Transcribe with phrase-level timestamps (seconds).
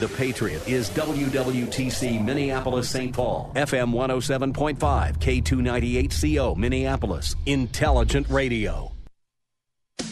[0.00, 3.14] The Patriot is WWTC Minneapolis St.
[3.14, 4.78] Paul, FM 107.5,
[5.18, 8.92] K298CO Minneapolis, Intelligent Radio.
[9.98, 10.08] With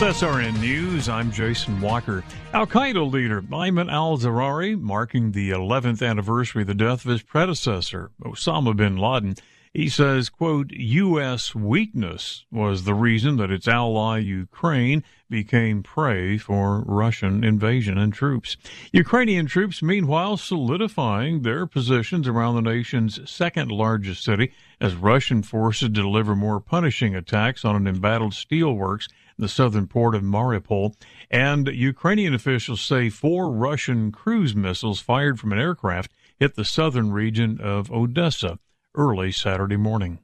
[0.00, 2.24] SRN News, I'm Jason Walker.
[2.54, 7.20] Al Qaeda leader Ayman al Zawahiri marking the 11th anniversary of the death of his
[7.20, 9.34] predecessor, Osama bin Laden.
[9.74, 11.54] He says, quote, U.S.
[11.54, 18.56] weakness was the reason that its ally Ukraine became prey for Russian invasion and troops.
[18.92, 25.90] Ukrainian troops, meanwhile, solidifying their positions around the nation's second largest city as Russian forces
[25.90, 30.94] deliver more punishing attacks on an embattled steelworks in the southern port of Mariupol.
[31.30, 37.12] And Ukrainian officials say four Russian cruise missiles fired from an aircraft hit the southern
[37.12, 38.58] region of Odessa
[38.94, 40.18] early Saturday morning.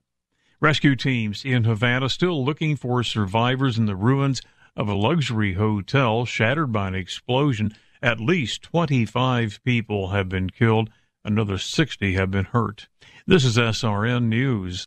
[0.61, 4.41] Rescue teams in Havana still looking for survivors in the ruins
[4.77, 7.75] of a luxury hotel shattered by an explosion.
[8.03, 10.91] At least 25 people have been killed,
[11.25, 12.89] another 60 have been hurt.
[13.27, 14.87] This is SRN News.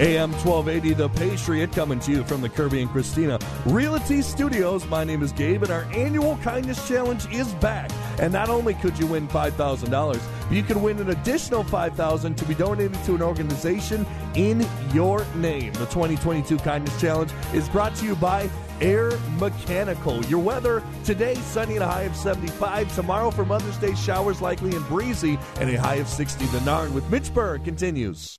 [0.00, 3.36] AM 1280, The Patriot, coming to you from the Kirby and Christina
[3.66, 4.86] Realty Studios.
[4.86, 7.90] My name is Gabe, and our annual Kindness Challenge is back.
[8.20, 12.54] And not only could you win $5,000, you can win an additional $5,000 to be
[12.54, 14.64] donated to an organization in
[14.94, 15.72] your name.
[15.72, 18.48] The 2022 Kindness Challenge is brought to you by
[18.80, 20.24] Air Mechanical.
[20.26, 22.94] Your weather today sunny and a high of 75.
[22.94, 26.46] Tomorrow for Mother's Day showers likely and breezy and a high of 60.
[26.46, 28.38] The Narn with Mitch Berg continues.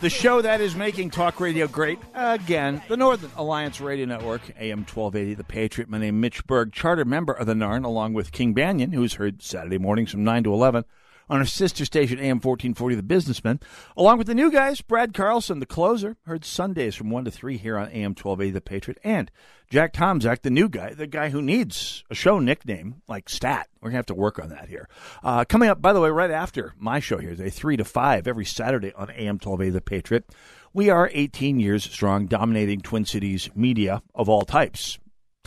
[0.00, 4.80] The show that is making talk radio great again, the Northern Alliance Radio Network, AM
[4.80, 5.88] 1280, The Patriot.
[5.88, 9.14] My name is Mitch Berg, charter member of the NARN, along with King Banaian, who's
[9.14, 10.84] heard Saturday mornings from 9 to 11
[11.28, 13.60] on our sister station, AM 1440, The Businessman,
[13.96, 17.56] along with the new guys, Brad Carlson, the closer, heard Sundays from 1 to 3
[17.56, 19.30] here on AM 1280, The Patriot, and
[19.70, 23.68] Jack Tomczak, the new guy, the guy who needs a show nickname like Stat.
[23.80, 24.88] We're going to have to work on that here.
[25.22, 28.26] Uh, coming up, by the way, right after my show here, day 3 to 5
[28.26, 30.24] every Saturday on AM 1280, The Patriot,
[30.72, 34.98] we are 18 years strong, dominating Twin Cities media of all types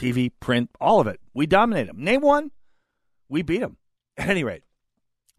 [0.01, 1.19] TV, print, all of it.
[1.33, 2.03] We dominate them.
[2.03, 2.51] Name one,
[3.29, 3.77] we beat them.
[4.17, 4.63] At any rate,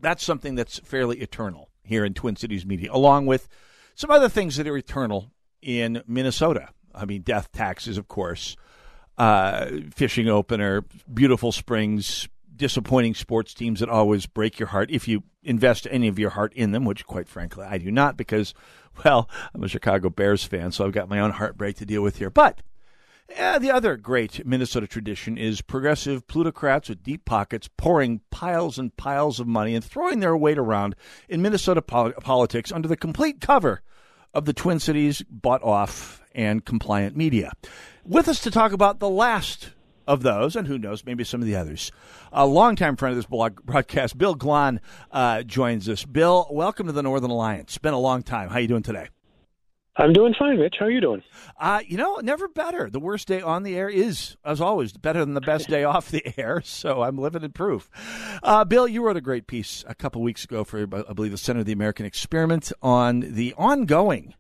[0.03, 3.49] that's something that's fairly eternal here in Twin Cities media, along with
[3.95, 5.31] some other things that are eternal
[5.63, 6.69] in Minnesota.
[6.95, 8.57] I mean, death taxes, of course,
[9.17, 15.23] uh, fishing opener, beautiful springs, disappointing sports teams that always break your heart if you
[15.43, 18.55] invest any of your heart in them, which, quite frankly, I do not because,
[19.05, 22.19] well, I'm a Chicago Bears fan, so I've got my own heartbreak to deal with
[22.19, 22.31] here.
[22.31, 22.61] But
[23.35, 28.97] yeah, the other great Minnesota tradition is progressive plutocrats with deep pockets pouring piles and
[28.97, 30.95] piles of money and throwing their weight around
[31.29, 33.83] in Minnesota pol- politics under the complete cover
[34.35, 37.53] of the Twin Cities bought off and compliant media.
[38.05, 39.71] With us to talk about the last
[40.07, 41.93] of those, and who knows, maybe some of the others.
[42.33, 44.81] A longtime friend of this blog broadcast, Bill Glahn,
[45.11, 46.05] uh, joins us.
[46.05, 47.73] Bill, welcome to the Northern Alliance.
[47.73, 48.49] It's been a long time.
[48.49, 49.09] How are you doing today?
[49.97, 50.77] I'm doing fine, Mitch.
[50.79, 51.23] How are you doing?
[51.61, 52.89] Uh, you know, never better.
[52.89, 56.11] The worst day on the air is, as always, better than the best day off
[56.11, 56.63] the air.
[56.65, 57.91] So I'm living in proof.
[58.43, 61.39] Uh, Bill, you wrote a great piece a couple weeks ago for, I believe, the
[61.39, 64.35] Center of the American Experiment on the ongoing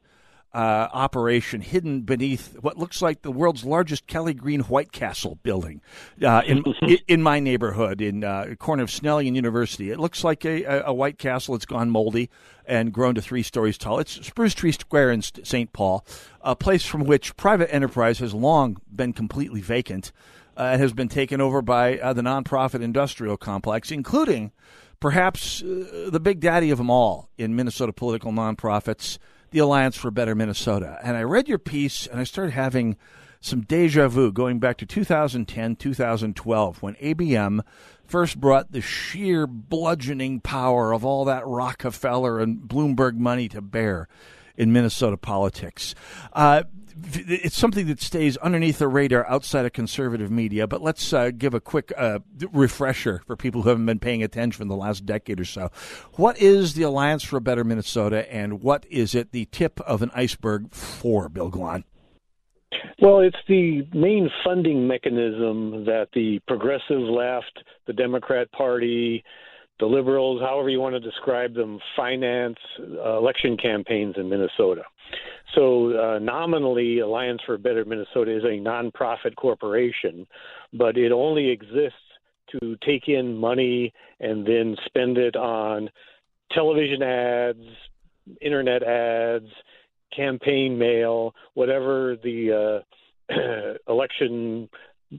[0.55, 5.81] uh, operation hidden beneath what looks like the world's largest Kelly Green White Castle building
[6.23, 6.63] uh, in
[7.09, 9.91] in my neighborhood in uh, corner of Snelling and University.
[9.91, 11.55] It looks like a, a, White Castle.
[11.55, 12.29] It's gone moldy
[12.67, 13.99] and grown to three stories tall.
[13.99, 15.73] It's Spruce Tree Square in St.
[15.73, 16.05] Paul,
[16.43, 20.13] a place from which private enterprise has long been completely vacant
[20.57, 24.53] uh, and has been taken over by uh, the nonprofit industrial complex, including
[25.01, 29.19] perhaps uh, the big daddy of them all in Minnesota political nonprofits
[29.53, 30.99] the Alliance for Better Minnesota.
[31.03, 32.97] And I read your piece and I started having
[33.41, 37.61] some deja vu going back to 2010, 2012, when ABM
[38.05, 44.09] first brought the sheer bludgeoning power of all that Rockefeller and Bloomberg money to bear
[44.57, 45.95] in Minnesota politics.
[46.33, 46.63] Uh,
[47.05, 50.67] it's something that stays underneath the radar outside of conservative media.
[50.67, 52.21] But let's uh, give a quick uh,
[52.53, 55.71] refresher for people who haven't been paying attention in the last decade or so.
[56.15, 60.03] What is the Alliance for a Better Minnesota, and what is it the tip of
[60.03, 61.85] an iceberg for, Bill Glahn?
[63.01, 69.25] Well, it's the main funding mechanism that the progressive left, the Democrat Party,
[69.83, 74.83] the liberals, however you want to describe them, finance uh, election campaigns in Minnesota.
[75.57, 80.25] So uh, nominally, Alliance for Better Minnesota is a nonprofit corporation,
[80.73, 81.99] but it only exists
[82.53, 85.91] to take in money and then spend it on
[86.53, 87.67] television ads,
[88.41, 89.49] internet ads,
[90.15, 92.85] campaign mail, whatever the
[93.29, 93.35] uh,
[93.93, 94.69] election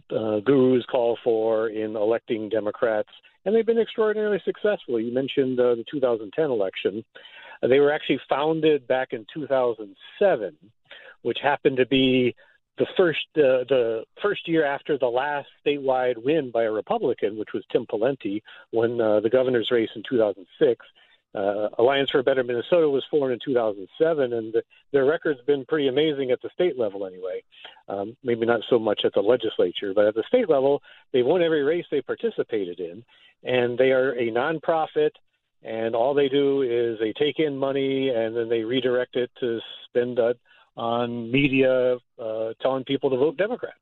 [0.10, 3.10] uh, gurus call for in electing Democrats.
[3.46, 5.00] And they've been extraordinarily successful.
[5.00, 7.04] You mentioned uh, the 2010 election.
[7.62, 10.56] They were actually founded back in 2007,
[11.22, 12.36] which happened to be
[12.78, 17.54] the first uh, the first year after the last statewide win by a Republican, which
[17.54, 18.42] was Tim Pawlenty,
[18.72, 20.86] when uh, the governor's race in 2006.
[21.36, 25.66] Uh, Alliance for a Better Minnesota was formed in 2007, and the, their record's been
[25.66, 27.42] pretty amazing at the state level, anyway.
[27.90, 30.82] Um, maybe not so much at the legislature, but at the state level,
[31.12, 33.04] they've won every race they participated in,
[33.44, 35.12] and they are a nonprofit
[35.64, 39.60] and all they do is they take in money and then they redirect it to
[39.86, 40.38] spend it
[40.76, 43.76] on media uh, telling people to vote Democrat.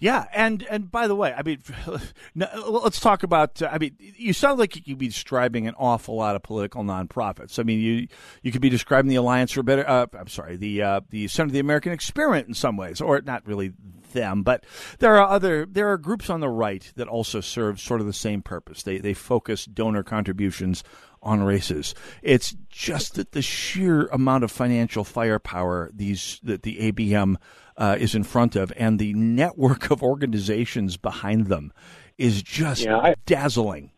[0.00, 1.62] Yeah, and and by the way, I mean,
[2.34, 3.62] let's talk about.
[3.62, 7.58] I mean, you sound like you could be describing an awful lot of political nonprofits.
[7.58, 8.08] I mean, you
[8.42, 9.86] you could be describing the Alliance for Better.
[9.86, 13.20] Uh, I'm sorry, the uh, the Center of the American Experiment in some ways, or
[13.20, 13.74] not really
[14.12, 14.64] them, but
[15.00, 18.14] there are other there are groups on the right that also serve sort of the
[18.14, 18.82] same purpose.
[18.82, 20.82] They they focus donor contributions
[21.22, 21.94] on races.
[22.22, 27.36] It's just that the sheer amount of financial firepower these that the ABM
[27.80, 31.72] uh, is in front of, and the network of organizations behind them,
[32.18, 33.90] is just yeah, I, dazzling.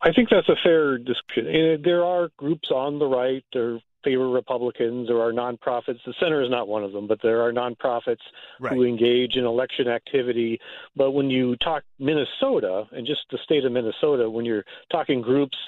[0.00, 1.82] I think that's a fair description.
[1.84, 3.44] There are groups on the right.
[3.52, 5.08] There favor Republicans.
[5.08, 5.98] There are nonprofits.
[6.06, 8.22] The center is not one of them, but there are nonprofits
[8.60, 8.72] right.
[8.72, 10.60] who engage in election activity.
[10.94, 15.58] But when you talk Minnesota and just the state of Minnesota, when you're talking groups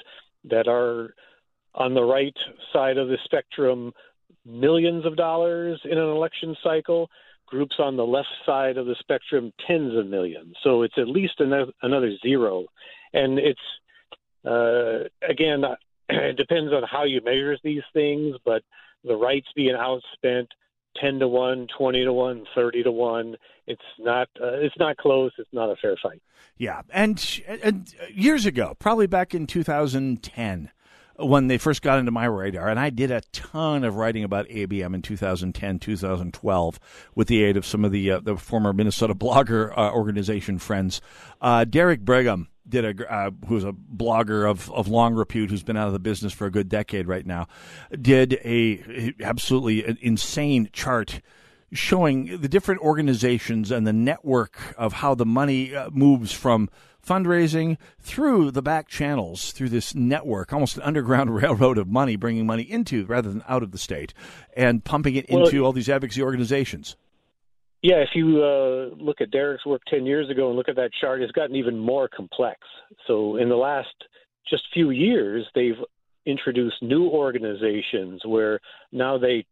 [0.44, 1.14] that are
[1.74, 2.36] on the right
[2.72, 3.92] side of the spectrum
[4.48, 7.10] millions of dollars in an election cycle,
[7.46, 10.56] groups on the left side of the spectrum tens of millions.
[10.62, 12.66] So it's at least another zero.
[13.12, 13.60] And it's,
[14.44, 15.64] uh, again,
[16.08, 18.62] it depends on how you measure these things, but
[19.04, 20.48] the right's being outspent
[21.00, 23.36] 10 to 1, 20 to 1, 30 to 1.
[23.66, 26.22] It's not uh, it's not close, it's not a fair fight.
[26.56, 26.82] Yeah.
[26.90, 30.70] And and years ago, probably back in 2010,
[31.18, 34.48] when they first got into my radar, and I did a ton of writing about
[34.48, 36.80] ABM in 2010, 2012,
[37.14, 41.00] with the aid of some of the uh, the former Minnesota blogger uh, organization friends.
[41.40, 45.76] Uh, Derek Brigham did a uh, who's a blogger of, of long repute who's been
[45.76, 47.48] out of the business for a good decade right now
[48.00, 51.20] did a absolutely insane chart
[51.72, 56.68] showing the different organizations and the network of how the money uh, moves from
[57.08, 62.46] fundraising through the back channels through this network almost an underground railroad of money bringing
[62.46, 64.12] money into rather than out of the state
[64.56, 66.96] and pumping it into all these advocacy organizations
[67.82, 70.90] yeah, if you uh, look at Derek's work 10 years ago and look at that
[71.00, 72.58] chart, it's gotten even more complex.
[73.06, 73.94] So, in the last
[74.50, 75.78] just few years, they've
[76.26, 78.58] introduced new organizations where
[78.90, 79.46] now they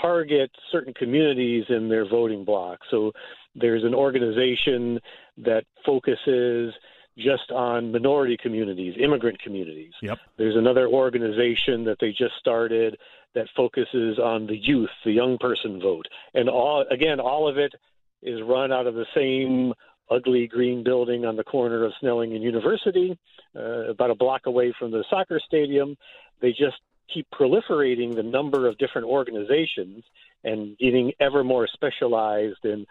[0.00, 2.78] target certain communities in their voting block.
[2.88, 3.10] So,
[3.56, 5.00] there's an organization
[5.44, 6.74] that focuses
[7.18, 9.92] just on minority communities, immigrant communities.
[10.02, 10.18] Yep.
[10.38, 12.96] There's another organization that they just started
[13.34, 16.06] that focuses on the youth, the young person vote.
[16.34, 17.74] And all again, all of it
[18.22, 19.72] is run out of the same
[20.10, 23.16] ugly green building on the corner of Snelling and University,
[23.54, 25.96] uh, about a block away from the soccer stadium.
[26.40, 26.80] They just
[27.12, 30.04] keep proliferating the number of different organizations
[30.42, 32.86] and getting ever more specialized in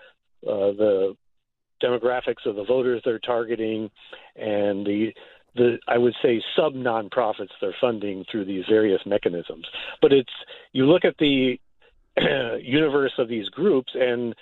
[0.48, 1.18] uh, the
[1.84, 3.90] demographics of the voters they're targeting
[4.36, 5.14] and the
[5.56, 9.66] the I would say sub nonprofits they're funding through these various mechanisms.
[10.02, 10.34] But it's
[10.72, 11.60] you look at the
[12.62, 14.36] universe of these groups and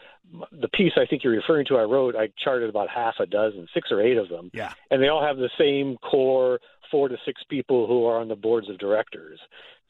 [0.52, 3.68] the piece I think you're referring to I wrote I charted about half a dozen,
[3.74, 4.52] six or eight of them.
[4.54, 4.74] Yeah.
[4.92, 6.60] And they all have the same core
[6.92, 9.40] four to six people who are on the boards of directors.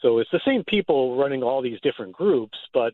[0.01, 2.93] So it's the same people running all these different groups, but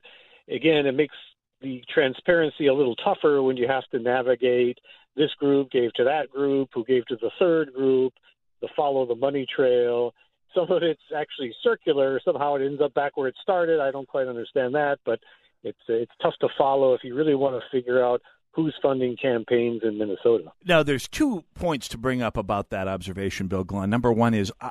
[0.49, 1.15] again, it makes
[1.63, 4.77] the transparency a little tougher when you have to navigate
[5.15, 8.13] this group gave to that group, who gave to the third group,
[8.61, 10.13] the follow the money trail.
[10.53, 12.19] Some of it's actually circular.
[12.23, 13.79] Somehow it ends up back where it started.
[13.79, 15.19] I don't quite understand that, but
[15.63, 19.81] it's it's tough to follow if you really want to figure out who's funding campaigns
[19.83, 20.51] in Minnesota.
[20.63, 23.89] Now, there's two points to bring up about that observation, Bill Glahn.
[23.89, 24.69] Number one is uh,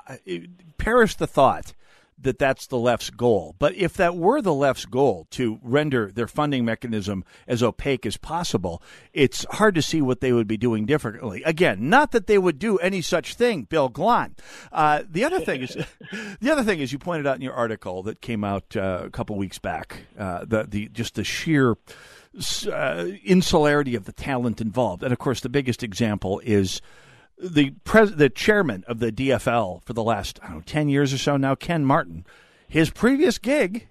[0.78, 1.75] perish the thought
[2.23, 3.55] that that's the left's goal.
[3.59, 8.17] But if that were the left's goal to render their funding mechanism as opaque as
[8.17, 11.43] possible, it's hard to see what they would be doing differently.
[11.45, 14.33] Again, not that they would do any such thing, Bill Glahn.
[14.71, 15.76] Uh, the other thing is,
[16.41, 19.11] the other thing is, you pointed out in your article that came out uh, a
[19.11, 21.76] couple weeks back, uh, the the just the sheer.
[22.67, 26.81] Uh, insularity of the talent involved, and of course, the biggest example is
[27.42, 31.12] the pres- the chairman of the DFL for the last I don't know, 10 years
[31.12, 32.25] or so now, Ken Martin,
[32.68, 33.88] his previous gig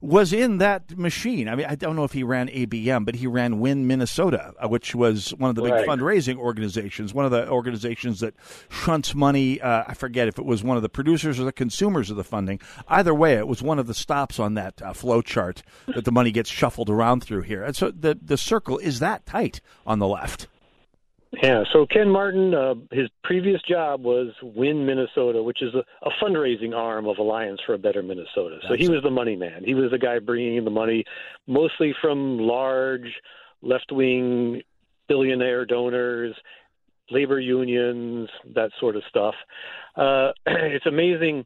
[0.00, 1.48] was in that machine.
[1.48, 4.68] I mean, I don't know if he ran ABM, but he ran Win Minnesota, uh,
[4.68, 8.34] which was one of the big fundraising organizations, one of the organizations that
[8.70, 9.60] shunts money.
[9.60, 12.24] Uh, I forget if it was one of the producers or the consumers of the
[12.24, 12.60] funding.
[12.88, 16.12] Either way, it was one of the stops on that uh, flow chart that the
[16.12, 17.62] money gets shuffled around through here.
[17.62, 20.48] And so the, the circle is that tight on the left.
[21.42, 26.10] Yeah, so Ken Martin, uh, his previous job was Win Minnesota, which is a, a
[26.22, 28.58] fundraising arm of Alliance for a Better Minnesota.
[28.68, 29.64] So he was the money man.
[29.64, 31.04] He was the guy bringing in the money,
[31.46, 33.20] mostly from large
[33.62, 34.62] left wing
[35.08, 36.34] billionaire donors,
[37.10, 39.34] labor unions, that sort of stuff.
[39.96, 41.44] Uh, it's amazing.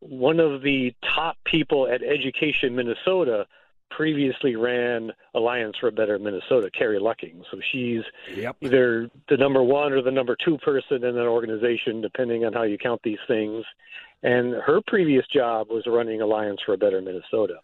[0.00, 3.46] One of the top people at Education Minnesota
[3.96, 7.42] previously ran Alliance for a Better Minnesota, Carrie Lucking.
[7.50, 8.02] So she's
[8.34, 8.56] yep.
[8.60, 12.62] either the number one or the number two person in an organization, depending on how
[12.62, 13.64] you count these things.
[14.22, 17.56] And her previous job was running Alliance for a Better Minnesota.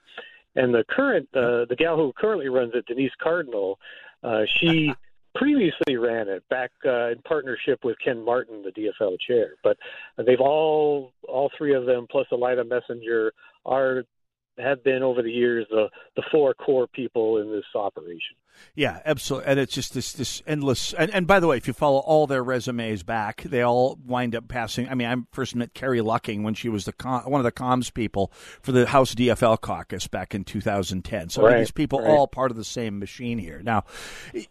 [0.56, 3.78] And the current, uh, the gal who currently runs it, Denise Cardinal,
[4.22, 4.92] uh, she
[5.34, 9.52] previously ran it back uh, in partnership with Ken Martin, the DFL chair.
[9.62, 9.76] But
[10.26, 13.30] they've all, all three of them, plus Alida Messinger,
[13.64, 14.04] are
[14.58, 18.36] have been over the years the the four core people in this operation.
[18.74, 19.50] Yeah, absolutely.
[19.50, 20.92] And it's just this this endless.
[20.92, 24.36] And, and by the way, if you follow all their resumes back, they all wind
[24.36, 24.88] up passing.
[24.88, 27.52] I mean, I first met Carrie Lucking when she was the com, one of the
[27.52, 31.30] comms people for the House DFL caucus back in 2010.
[31.30, 32.08] So right, these people right.
[32.08, 33.60] all part of the same machine here.
[33.62, 33.84] Now,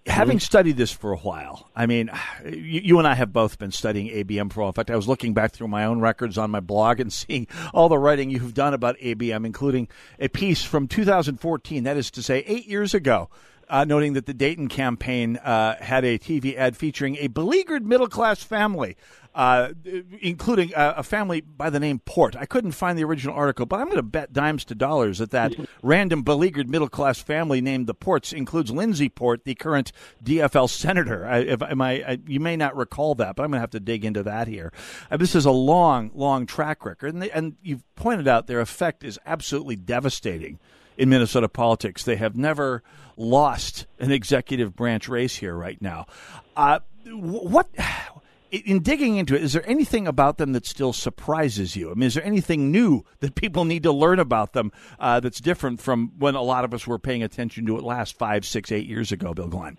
[0.05, 0.43] having mm-hmm.
[0.43, 2.09] studied this for a while, I mean,
[2.43, 4.69] you, you, and I have both been studying ABM for a while.
[4.71, 7.47] In fact, I was looking back through my own records on my blog and seeing
[7.73, 9.87] all the writing you've done about ABM, including
[10.19, 11.83] a piece from 2014.
[11.83, 13.29] That is to say, eight years ago
[13.69, 18.07] uh, noting that the Dayton campaign uh, had a TV ad featuring a beleaguered middle
[18.07, 18.95] class family,
[19.35, 19.73] uh,
[20.21, 22.35] including a, a, family by the name Port.
[22.35, 25.31] I couldn't find the original article, but I'm going to bet dimes to dollars that
[25.31, 29.91] that random beleaguered middle class family named the Ports includes Lindsey Port, the current
[30.23, 31.27] DFL senator.
[31.27, 33.71] I, if, am I, I, you may not recall that, but I'm going to have
[33.71, 34.71] to dig into that here.
[35.11, 38.61] Uh, this is a long, long track record, and, they, and you've pointed out their
[38.61, 40.59] effect is absolutely devastating
[40.97, 42.03] in Minnesota politics.
[42.03, 42.83] They have never
[43.15, 46.07] lost an executive branch race here right now.
[46.55, 47.69] Uh, what
[48.51, 51.91] in digging into it, is there anything about them that still surprises you?
[51.91, 55.39] I mean, is there anything new that people need to learn about them uh, that's
[55.39, 58.71] different from when a lot of us were paying attention to it last five, six,
[58.71, 59.77] eight years ago, Bill Glahn?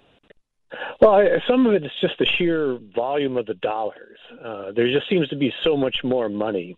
[1.01, 4.19] Well, I, some of it is just the sheer volume of the dollars.
[4.45, 6.77] Uh, there just seems to be so much more money.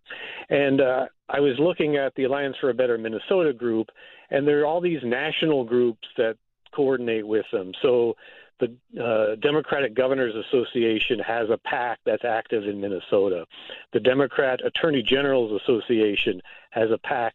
[0.49, 3.89] And uh, I was looking at the Alliance for a Better Minnesota group,
[4.31, 6.37] and there are all these national groups that
[6.73, 7.73] coordinate with them.
[7.83, 8.17] So
[8.61, 13.47] the uh, Democratic Governors Association has a PAC that's active in Minnesota.
[13.93, 17.35] The Democrat Attorney Generals Association has a PAC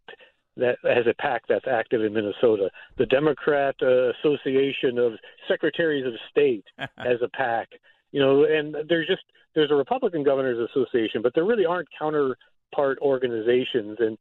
[0.58, 2.70] that has a PAC that's active in Minnesota.
[2.98, 5.14] The Democrat uh, Association of
[5.48, 6.66] Secretaries of State
[6.98, 7.70] has a PAC.
[8.12, 9.24] You know, and there's just
[9.56, 13.98] there's a Republican Governors Association, but there really aren't counterpart organizations.
[14.00, 14.18] And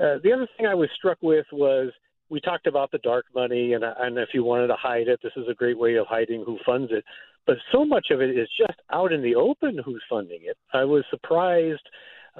[0.00, 1.90] uh, the other thing I was struck with was
[2.30, 5.32] we talked about the dark money, and, and if you wanted to hide it, this
[5.36, 7.04] is a great way of hiding who funds it.
[7.46, 10.56] But so much of it is just out in the open who's funding it.
[10.72, 11.82] I was surprised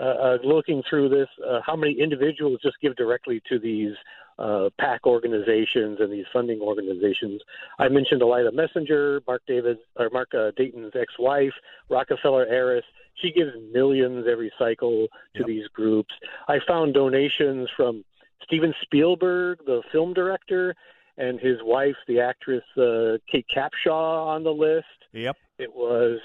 [0.02, 3.94] uh, looking through this, uh, how many individuals just give directly to these
[4.38, 7.42] uh, PAC organizations and these funding organizations.
[7.78, 11.52] I mentioned Alida Messinger, Mark David or Mark uh, Dayton's ex-wife,
[11.90, 12.84] Rockefeller heiress.
[13.16, 15.46] She gives millions every cycle to yep.
[15.46, 16.14] these groups.
[16.48, 18.02] I found donations from
[18.44, 20.74] Steven Spielberg, the film director,
[21.18, 24.86] and his wife, the actress uh, Kate Capshaw, on the list.
[25.12, 25.36] Yep.
[25.58, 26.18] It was,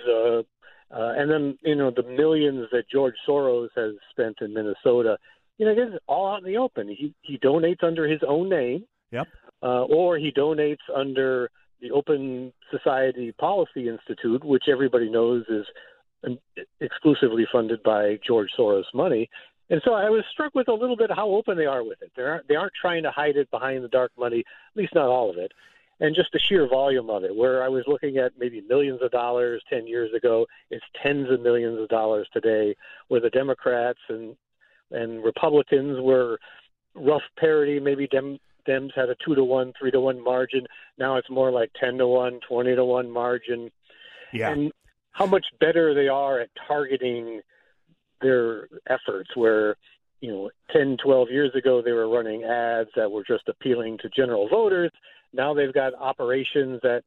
[0.91, 5.17] uh, and then you know the millions that George Soros has spent in Minnesota
[5.57, 6.87] you know, it is all out in the open.
[6.89, 8.85] He he donates under his own name.
[9.11, 9.27] Yep.
[9.63, 11.49] Uh, or he donates under
[11.81, 16.37] the Open Society Policy Institute, which everybody knows is
[16.81, 19.29] exclusively funded by George Soros money.
[19.69, 22.11] And so I was struck with a little bit how open they are with it.
[22.15, 25.07] They aren't they aren't trying to hide it behind the dark money, at least not
[25.07, 25.51] all of it.
[25.99, 29.11] And just the sheer volume of it, where I was looking at maybe millions of
[29.11, 32.75] dollars 10 years ago, it's tens of millions of dollars today,
[33.07, 34.35] where the Democrats and
[34.91, 36.39] and Republicans were
[36.93, 37.79] rough parity.
[37.79, 40.67] Maybe Dem, Dems had a two to one, three to one margin.
[40.97, 43.71] Now it's more like ten to one, twenty to one margin.
[44.33, 44.51] Yeah.
[44.51, 44.71] And
[45.11, 47.41] how much better they are at targeting
[48.21, 49.75] their efforts where
[50.21, 54.09] you know 10 12 years ago they were running ads that were just appealing to
[54.09, 54.91] general voters.
[55.33, 57.03] Now they've got operations that,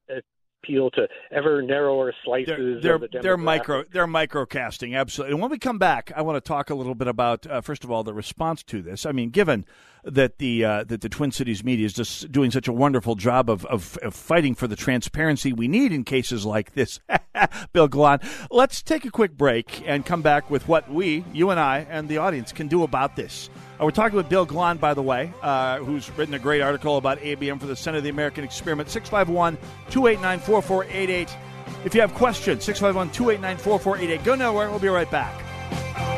[0.62, 5.32] appeal to ever narrower slices they're, they're, the they're micro they're microcasting absolutely.
[5.32, 7.84] And when we come back i want to talk a little bit about uh, first
[7.84, 9.06] of all the response to this.
[9.06, 9.64] I mean given
[10.04, 13.50] that the uh, that the twin cities media is just doing such a wonderful job
[13.50, 17.00] of, of, of fighting for the transparency we need in cases like this
[17.72, 18.22] bill Glahn.
[18.50, 22.08] let's take a quick break and come back with what we you and i and
[22.08, 23.50] the audience can do about this
[23.80, 26.96] uh, we're talking with Bill Glahn, by the way, uh, who's written a great article
[26.96, 28.90] about ABM for the Center of the American Experiment.
[28.90, 29.56] 651
[29.90, 31.36] 289 4488.
[31.84, 34.24] If you have questions, 651 289 4488.
[34.24, 34.68] Go nowhere.
[34.70, 36.17] We'll be right back.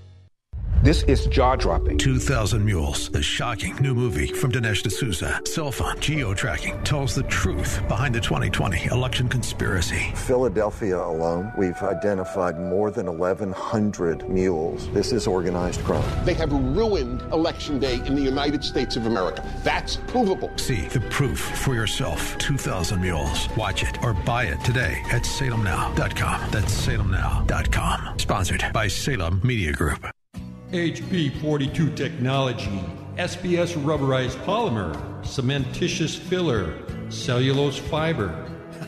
[0.83, 1.99] This is jaw dropping.
[1.99, 5.39] 2,000 Mules, the shocking new movie from Dinesh D'Souza.
[5.45, 10.11] Cell phone geo tracking tells the truth behind the 2020 election conspiracy.
[10.15, 14.89] Philadelphia alone, we've identified more than 1,100 mules.
[14.89, 16.25] This is organized crime.
[16.25, 19.47] They have ruined Election Day in the United States of America.
[19.63, 20.51] That's provable.
[20.57, 22.35] See the proof for yourself.
[22.39, 23.47] 2,000 Mules.
[23.55, 26.49] Watch it or buy it today at salemnow.com.
[26.49, 28.17] That's salemnow.com.
[28.17, 30.07] Sponsored by Salem Media Group.
[30.71, 32.81] HP42 technology,
[33.17, 36.73] SBS rubberized polymer, cementitious filler,
[37.09, 38.29] cellulose fiber.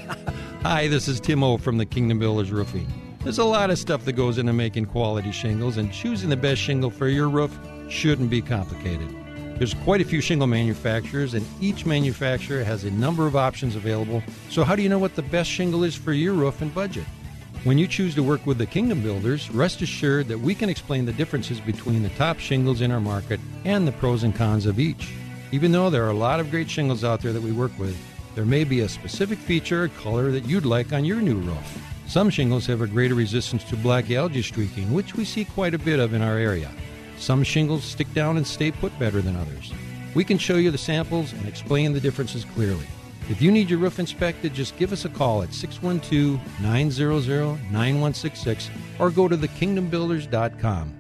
[0.61, 2.87] Hi, this is Tim O from the Kingdom Builders Roofing.
[3.25, 6.61] There's a lot of stuff that goes into making quality shingles, and choosing the best
[6.61, 7.53] shingle for your roof
[7.89, 9.13] shouldn't be complicated.
[9.57, 14.23] There's quite a few shingle manufacturers, and each manufacturer has a number of options available.
[14.49, 17.03] So, how do you know what the best shingle is for your roof and budget?
[17.63, 21.05] When you choose to work with the Kingdom Builders, rest assured that we can explain
[21.05, 24.79] the differences between the top shingles in our market and the pros and cons of
[24.79, 25.13] each.
[25.53, 27.97] Even though there are a lot of great shingles out there that we work with,
[28.35, 31.81] there may be a specific feature or color that you'd like on your new roof.
[32.05, 35.79] Some shingles have a greater resistance to black algae streaking, which we see quite a
[35.79, 36.69] bit of in our area.
[37.17, 39.71] Some shingles stick down and stay put better than others.
[40.15, 42.87] We can show you the samples and explain the differences clearly.
[43.29, 48.69] If you need your roof inspected, just give us a call at 612 900 9166
[48.99, 50.93] or go to thekingdombuilders.com.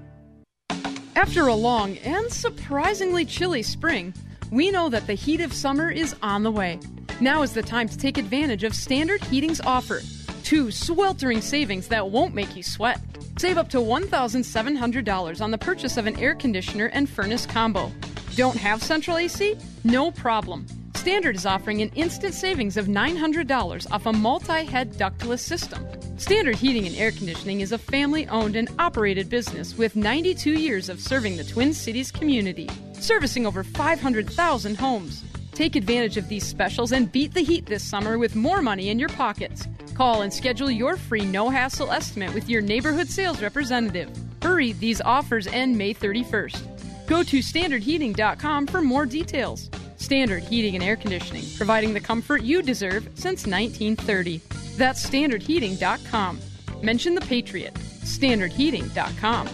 [1.15, 4.13] After a long and surprisingly chilly spring,
[4.51, 6.79] we know that the heat of summer is on the way.
[7.19, 10.01] Now is the time to take advantage of Standard Heating's offer
[10.43, 12.99] two sweltering savings that won't make you sweat.
[13.37, 17.91] Save up to $1,700 on the purchase of an air conditioner and furnace combo.
[18.35, 19.57] Don't have central AC?
[19.83, 20.67] No problem.
[20.95, 25.85] Standard is offering an instant savings of $900 off a multi head ductless system.
[26.17, 30.87] Standard Heating and Air Conditioning is a family owned and operated business with 92 years
[30.87, 35.23] of serving the Twin Cities community, servicing over 500,000 homes.
[35.51, 38.97] Take advantage of these specials and beat the heat this summer with more money in
[38.97, 39.67] your pockets.
[39.95, 44.09] Call and schedule your free no hassle estimate with your neighborhood sales representative.
[44.41, 47.07] Hurry, these offers end May 31st.
[47.07, 49.69] Go to standardheating.com for more details.
[50.03, 54.41] Standard Heating and Air Conditioning, providing the comfort you deserve since 1930.
[54.77, 56.39] That's standardheating.com.
[56.81, 57.73] Mention the Patriot.
[57.73, 59.49] Standardheating.com.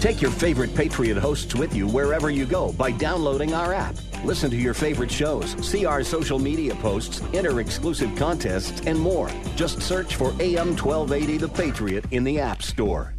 [0.00, 3.96] Take your favorite Patriot hosts with you wherever you go by downloading our app.
[4.24, 9.30] Listen to your favorite shows, see our social media posts, enter exclusive contests, and more.
[9.56, 13.14] Just search for AM 1280 The Patriot in the App Store.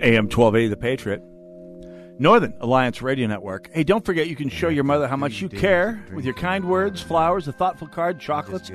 [0.00, 1.22] AM 1280 The Patriot.
[2.20, 3.70] Northern Alliance Radio Network.
[3.72, 6.64] Hey, don't forget you can show your mother how much you care with your kind
[6.68, 8.72] words, flowers, a thoughtful card, chocolates,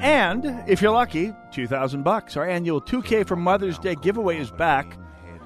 [0.00, 2.36] and if you're lucky, 2000 bucks.
[2.36, 4.96] Our annual 2K for Mother's Day giveaway is back.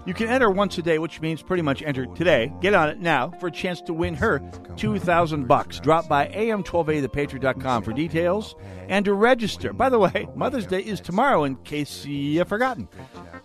[0.05, 2.53] You can enter once a day, which means pretty much enter today.
[2.61, 4.41] Get on it now for a chance to win her
[4.77, 5.81] 2000 bucks.
[5.81, 8.55] Drop by am1280thepatriot.com for details
[8.89, 9.73] and to register.
[9.73, 12.89] By the way, Mother's Day is tomorrow in case you've forgotten.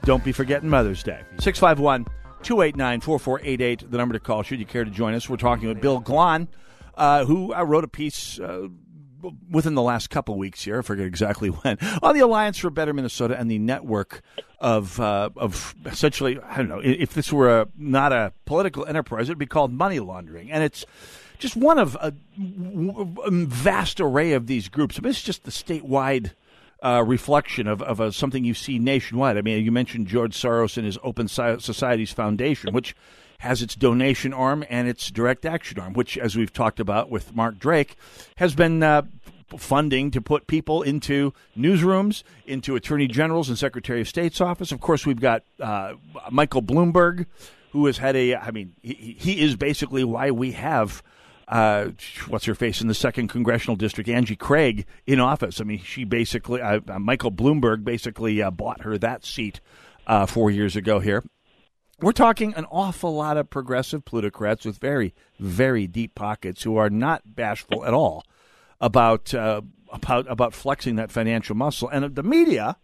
[0.04, 1.22] Don't be forgetting Mother's Day.
[1.40, 2.06] 651
[2.44, 5.30] 289 4488, the number to call should you care to join us.
[5.30, 6.48] We're talking with Bill Glahn,
[6.96, 8.68] uh, who uh, wrote a piece uh,
[9.50, 12.94] within the last couple weeks here, I forget exactly when, on the Alliance for Better
[12.94, 14.22] Minnesota and the network
[14.60, 19.30] of uh, of essentially, I don't know, if this were a, not a political enterprise,
[19.30, 20.52] it'd be called money laundering.
[20.52, 20.86] And it's
[21.40, 24.98] just one of a, a vast array of these groups.
[24.98, 26.32] I mean, it's just the statewide
[26.84, 29.38] uh, reflection of, of a, something you see nationwide.
[29.38, 32.96] I mean, you mentioned George Soros and his Open Societies Foundation, which
[33.40, 37.36] has its donation arm and its direct action arm, which, as we've talked about with
[37.36, 37.96] Mark Drake,
[38.36, 39.04] has been uh,
[39.58, 44.72] funding to put people into newsrooms, into attorney generals and secretary of state's office.
[44.72, 45.94] Of course, we've got uh,
[46.32, 47.26] Michael Bloomberg,
[47.72, 51.02] who has had a, I mean, he, he is basically why we have
[51.48, 51.90] uh,
[52.28, 55.60] what's her face in the second congressional district, Angie Craig, in office.
[55.60, 59.60] I mean, she basically, uh, uh, Michael Bloomberg basically uh, bought her that seat
[60.08, 61.24] uh, four years ago here.
[62.02, 66.90] We're talking an awful lot of progressive plutocrats with very, very deep pockets who are
[66.90, 68.26] not bashful at all
[68.82, 71.88] about uh, about about flexing that financial muscle.
[71.88, 72.78] And the media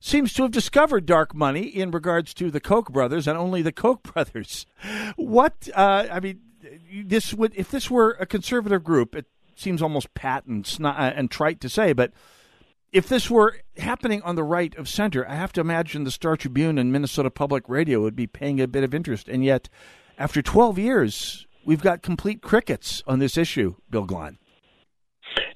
[0.00, 3.70] seems to have discovered dark money in regards to the Koch brothers and only the
[3.70, 4.66] Koch brothers.
[5.16, 6.40] What I mean,
[7.04, 11.12] this would if this were a conservative group, it seems almost pat and, snot, uh,
[11.14, 12.12] and trite to say, but
[12.92, 16.36] if this were happening on the right of center, I have to imagine the Star
[16.36, 19.28] Tribune and Minnesota Public Radio would be paying a bit of interest.
[19.28, 19.68] And yet,
[20.16, 24.38] after 12 years, we've got complete crickets on this issue, Bill Glahn.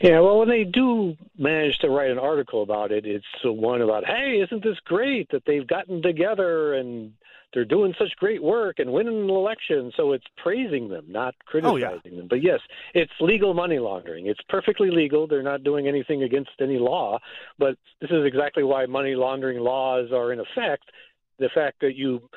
[0.00, 4.04] Yeah, well, when they do manage to write an article about it, it's one about,
[4.04, 7.12] hey, isn't this great that they've gotten together and
[7.52, 9.92] they're doing such great work and winning an election.
[9.96, 12.16] So it's praising them, not criticizing oh, yeah.
[12.16, 12.26] them.
[12.28, 12.60] But yes,
[12.94, 14.26] it's legal money laundering.
[14.26, 15.26] It's perfectly legal.
[15.26, 17.18] They're not doing anything against any law.
[17.58, 20.84] But this is exactly why money laundering laws are in effect.
[21.38, 22.28] The fact that you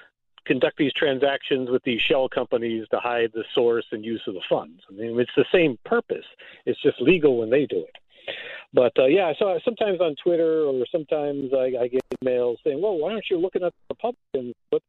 [0.45, 4.43] conduct these transactions with these shell companies to hide the source and use of the
[4.47, 4.81] funds.
[4.89, 6.25] I mean, it's the same purpose.
[6.65, 7.97] It's just legal when they do it.
[8.73, 12.97] But uh, yeah, so sometimes on Twitter or sometimes I, I get emails saying, "Well,
[12.97, 14.55] why aren't you looking at the Republicans?
[14.69, 14.83] What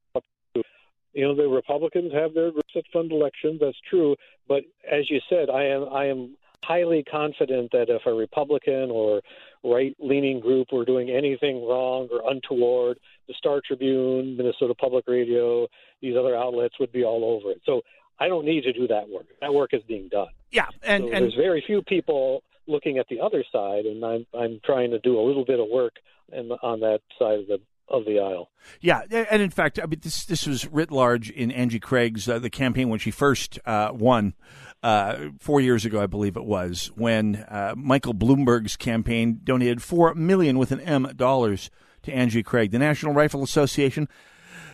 [1.12, 3.60] you know, the Republicans have their groups that fund elections.
[3.60, 8.12] That's true, but as you said, I am I am highly confident that if a
[8.12, 9.22] Republican or
[9.62, 15.68] right-leaning group were doing anything wrong or untoward, the Star Tribune, Minnesota Public Radio,
[16.00, 17.60] these other outlets would be all over it.
[17.64, 17.82] So
[18.18, 19.26] I don't need to do that work.
[19.40, 20.28] That work is being done.
[20.50, 24.26] Yeah, and, so and there's very few people looking at the other side, and I'm
[24.38, 25.94] I'm trying to do a little bit of work
[26.32, 28.50] in, on that side of the of the aisle.
[28.80, 32.38] Yeah, and in fact, I mean, this this was writ large in Angie Craig's uh,
[32.38, 34.34] the campaign when she first uh, won.
[34.82, 40.14] Uh, four years ago, I believe it was, when uh, Michael Bloomberg's campaign donated four
[40.14, 41.70] million with an M dollars
[42.02, 42.70] to Angie Craig.
[42.70, 44.06] The National Rifle Association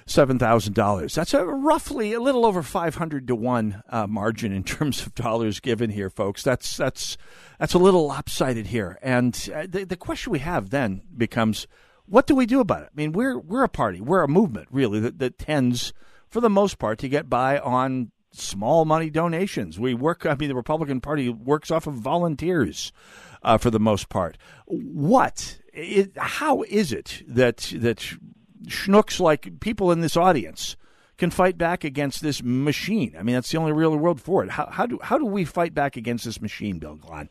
[0.07, 1.15] seven thousand dollars.
[1.15, 5.15] That's a roughly a little over five hundred to one uh, margin in terms of
[5.15, 6.43] dollars given here, folks.
[6.43, 7.17] That's that's
[7.59, 8.99] that's a little lopsided here.
[9.03, 11.67] And uh, the the question we have then becomes,
[12.07, 12.91] what do we do about it?
[12.93, 15.93] I mean, we're we're a party, we're a movement, really, that, that tends,
[16.29, 19.79] for the most part, to get by on small money donations.
[19.79, 20.27] We work.
[20.27, 22.93] I mean, the Republican Party works off of volunteers.
[23.45, 25.59] Uh, for the most part, what?
[25.73, 28.17] It, how is it that that
[28.67, 30.77] schnooks like people in this audience
[31.19, 33.15] can fight back against this machine.
[33.19, 34.51] I mean, that's the only real world for it.
[34.51, 37.29] How, how do how do we fight back against this machine, Bill Glahn?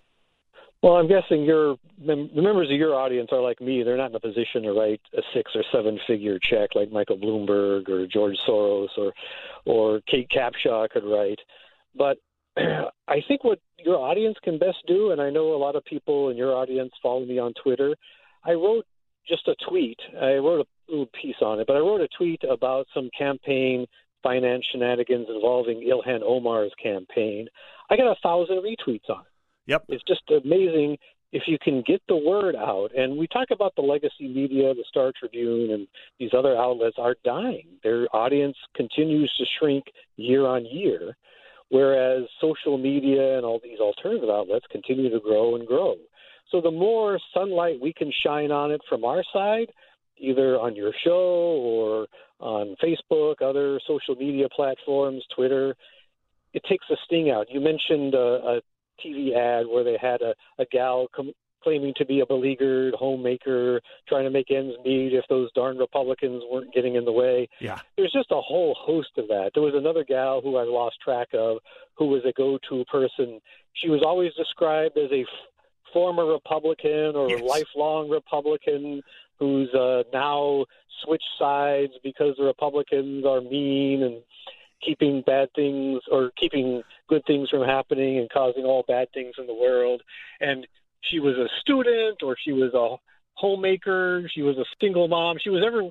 [0.82, 3.84] Well, I'm guessing your the members of your audience are like me.
[3.84, 7.17] They're not in a position to write a six or seven figure check like Michael
[7.17, 9.13] Bloomberg or George Soros or
[9.65, 11.39] or Kate Capshaw could write.
[11.96, 12.17] But
[12.58, 16.30] I think what your audience can best do, and I know a lot of people
[16.30, 17.96] in your audience follow me on Twitter.
[18.44, 18.86] I wrote
[19.27, 19.99] just a tweet.
[20.19, 23.86] I wrote a little piece on it, but I wrote a tweet about some campaign
[24.23, 27.47] finance shenanigans involving Ilhan Omar's campaign.
[27.89, 29.31] I got a thousand retweets on it.
[29.67, 29.86] Yep.
[29.89, 30.97] It's just amazing
[31.31, 34.84] if you can get the word out, and we talk about the legacy media, the
[34.89, 35.88] Star Tribune, and
[36.19, 37.67] these other outlets are dying.
[37.84, 39.86] Their audience continues to shrink
[40.17, 41.15] year on year,
[41.69, 45.95] whereas social media and all these alternative outlets continue to grow and grow.
[46.51, 49.71] So the more sunlight we can shine on it from our side,
[50.17, 52.07] either on your show or
[52.39, 55.75] on Facebook, other social media platforms, Twitter,
[56.53, 57.47] it takes the sting out.
[57.49, 58.61] You mentioned a, a
[59.03, 61.31] TV ad where they had a, a gal com-
[61.63, 66.43] claiming to be a beleaguered homemaker, trying to make ends meet if those darn Republicans
[66.51, 67.47] weren't getting in the way.
[67.59, 67.79] Yeah.
[67.97, 69.51] There's just a whole host of that.
[69.53, 71.57] There was another gal who I lost track of
[71.95, 73.39] who was a go to person.
[73.73, 75.25] She was always described as a
[75.93, 77.41] former Republican or Yes.
[77.43, 79.01] lifelong Republican
[79.39, 80.65] who's uh, now
[81.04, 84.21] switched sides because the Republicans are mean and
[84.86, 89.47] keeping bad things or keeping good things from happening and causing all bad things in
[89.47, 90.01] the world.
[90.39, 90.67] And
[91.01, 92.97] she was a student or she was a
[93.34, 95.82] homemaker, she was a single mom, she was ever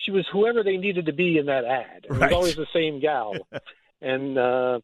[0.00, 2.04] she was whoever they needed to be in that ad.
[2.04, 2.30] It Right.
[2.30, 3.34] was always the same gal.
[4.00, 4.78] and uh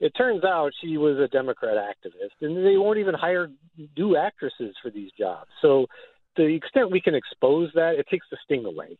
[0.00, 3.50] it turns out she was a Democrat activist, and they won't even hire
[3.96, 5.50] new actresses for these jobs.
[5.60, 5.86] So,
[6.36, 8.96] the extent we can expose that, it takes the sting away.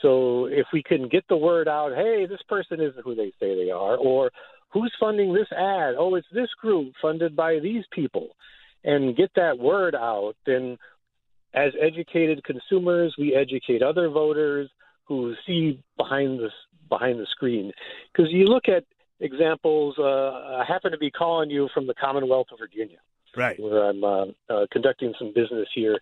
[0.00, 3.56] So, if we can get the word out, hey, this person isn't who they say
[3.56, 4.30] they are, or
[4.70, 5.94] who's funding this ad?
[5.98, 8.28] Oh, it's this group funded by these people,
[8.84, 10.78] and get that word out, then
[11.54, 14.70] as educated consumers, we educate other voters
[15.04, 16.50] who see behind the
[16.88, 17.72] behind the screen.
[18.12, 18.84] Because you look at
[19.20, 19.96] examples.
[19.98, 22.98] Uh, I happen to be calling you from the Commonwealth of Virginia,
[23.36, 25.98] right, where I'm uh, uh, conducting some business here,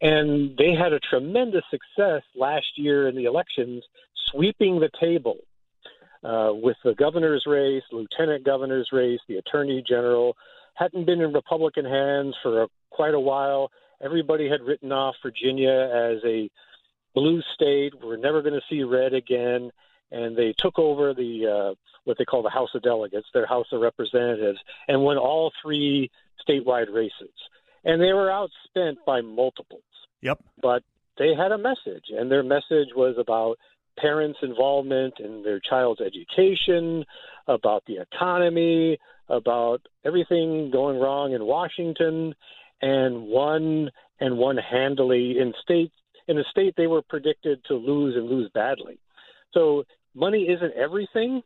[0.00, 3.84] and they had a tremendous success last year in the elections,
[4.30, 5.38] sweeping the table
[6.22, 10.36] uh, with the governor's race, lieutenant governor's race, the attorney general.
[10.74, 13.70] Hadn't been in Republican hands for a, quite a while.
[14.00, 16.48] Everybody had written off Virginia as a
[17.14, 17.92] blue state.
[18.00, 19.70] We're never going to see red again.
[20.10, 23.66] And they took over the uh, what they call the House of Delegates, their House
[23.72, 26.10] of Representatives, and won all three
[26.48, 27.34] statewide races.
[27.84, 29.82] And they were outspent by multiples.
[30.22, 30.42] Yep.
[30.60, 30.82] But
[31.18, 33.58] they had a message, and their message was about
[33.98, 37.04] parents' involvement in their child's education,
[37.46, 42.34] about the economy, about everything going wrong in Washington,
[42.80, 43.90] and won
[44.20, 45.94] and won handily in states
[46.26, 48.98] in a state they were predicted to lose and lose badly.
[49.52, 51.42] So money isn't everything,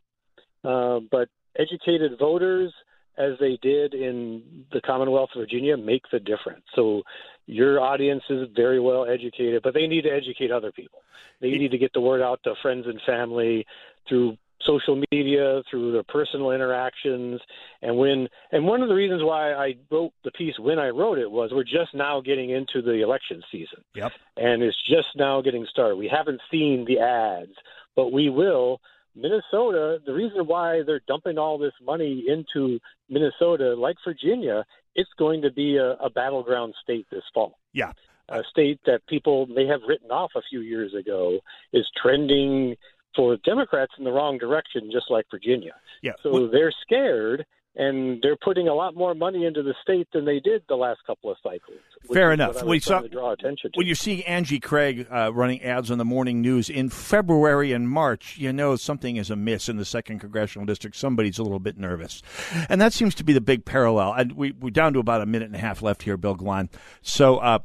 [0.64, 2.72] uh, but educated voters,
[3.18, 6.64] as they did in the Commonwealth of Virginia, make the difference.
[6.75, 7.03] So
[7.46, 11.01] your audience is very well educated, but they need to educate other people.
[11.40, 13.66] They need to get the word out to friends and family
[14.09, 17.40] through social media, through their personal interactions,
[17.83, 21.18] and when and one of the reasons why I wrote the piece when I wrote
[21.18, 24.12] it was we're just now getting into the election season Yep.
[24.37, 25.96] and it's just now getting started.
[25.96, 27.55] We haven't seen the ads,
[27.96, 28.81] but we will.
[29.14, 32.78] Minnesota, the reason why they're dumping all this money into
[33.11, 37.59] Minnesota, like Virginia, it's going to be a, a battleground state this fall.
[37.72, 37.92] Yeah.
[38.28, 41.40] A state that people may have written off a few years ago
[41.72, 42.76] is trending
[43.14, 45.74] for Democrats in the wrong direction, just like Virginia.
[46.02, 46.12] Yeah.
[46.22, 47.44] So they're scared,
[47.75, 51.01] and they're putting a lot more money into the state than they did the last
[51.07, 51.79] couple of cycles.
[52.13, 52.63] Fair enough.
[52.63, 53.79] We saw draw attention to.
[53.79, 57.89] when you see Angie Craig uh, running ads on the morning news in February and
[57.89, 60.97] March, you know something is amiss in the second congressional district.
[60.97, 62.23] Somebody's a little bit nervous,
[62.69, 64.13] and that seems to be the big parallel.
[64.13, 66.69] And we we're down to about a minute and a half left here, Bill Glahn.
[67.03, 67.39] So.
[67.39, 67.59] Uh,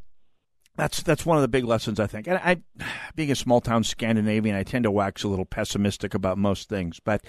[0.78, 2.28] that's that's one of the big lessons I think.
[2.28, 2.62] And I,
[3.16, 7.00] being a small town Scandinavian, I tend to wax a little pessimistic about most things.
[7.04, 7.26] But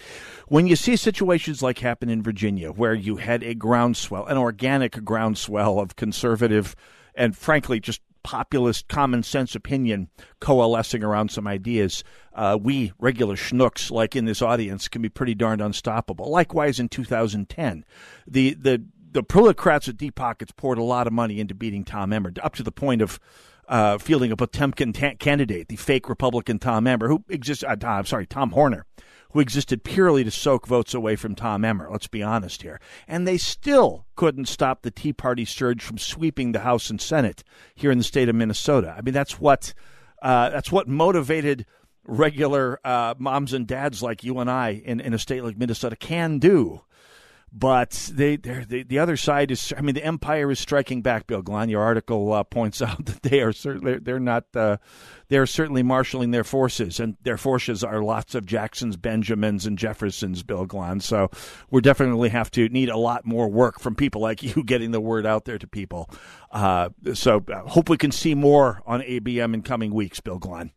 [0.47, 5.03] when you see situations like happen in Virginia, where you had a groundswell, an organic
[5.05, 6.77] groundswell of conservative
[7.15, 13.91] and frankly just populist common sense opinion coalescing around some ideas, uh, we regular schnooks
[13.91, 16.31] like in this audience can be pretty darned unstoppable.
[16.31, 17.85] Likewise, in 2010,
[18.27, 22.13] the the the plutocrats at Deep Pockets poured a lot of money into beating Tom
[22.13, 23.19] Emmer, up to the point of
[23.69, 27.65] uh, fielding a Potemkin ta- candidate, the fake Republican Tom Emmer, who exists.
[27.65, 28.87] Uh, I'm sorry, Tom Horner,
[29.33, 31.89] who existed purely to soak votes away from Tom Emmer.
[31.91, 36.53] Let's be honest here, and they still couldn't stop the Tea Party surge from sweeping
[36.53, 37.45] the House and Senate
[37.75, 38.95] here in the state of Minnesota.
[38.97, 39.75] I mean, that's what
[40.23, 41.67] uh, that's what motivated
[42.05, 45.95] regular uh, moms and dads like you and I in, in a state like Minnesota
[45.95, 46.83] can do.
[47.53, 49.73] But they, they the other side is.
[49.77, 51.27] I mean, the empire is striking back.
[51.27, 54.77] Bill Glahn, your article uh, points out that they are certainly they're not uh,
[55.29, 60.43] they're certainly marshaling their forces, and their forces are lots of Jacksons, Benjamins, and Jeffersons.
[60.43, 61.31] Bill Glahn, so
[61.71, 65.01] we definitely have to need a lot more work from people like you getting the
[65.01, 66.11] word out there to people.
[66.51, 70.21] Uh, so uh, hope we can see more on ABM in coming weeks.
[70.21, 70.71] Bill Glahn.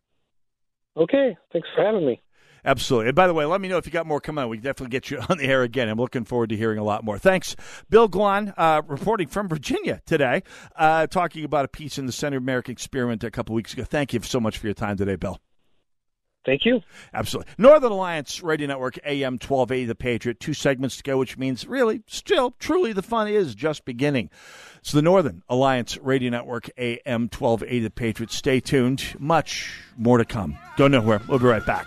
[0.96, 2.22] Okay, thanks for having me.
[2.64, 3.08] Absolutely.
[3.08, 4.48] And by the way, let me know if you got more coming on.
[4.48, 5.88] We definitely get you on the air again.
[5.88, 7.18] I'm looking forward to hearing a lot more.
[7.18, 7.56] Thanks.
[7.90, 10.42] Bill Glahn, uh, reporting from Virginia today,
[10.76, 13.84] uh, talking about a piece in the Center American Experiment a couple weeks ago.
[13.84, 15.40] Thank you so much for your time today, Bill.
[16.44, 16.80] Thank you.
[17.14, 17.52] Absolutely.
[17.56, 20.40] Northern Alliance Radio Network, AM 1280, The Patriot.
[20.40, 24.28] Two segments to go, which means really, still, truly, the fun is just beginning.
[24.82, 28.30] So the Northern Alliance Radio Network, AM 1280, The Patriot.
[28.32, 29.14] Stay tuned.
[29.18, 30.58] Much more to come.
[30.76, 31.20] Go nowhere.
[31.28, 31.86] We'll be right back.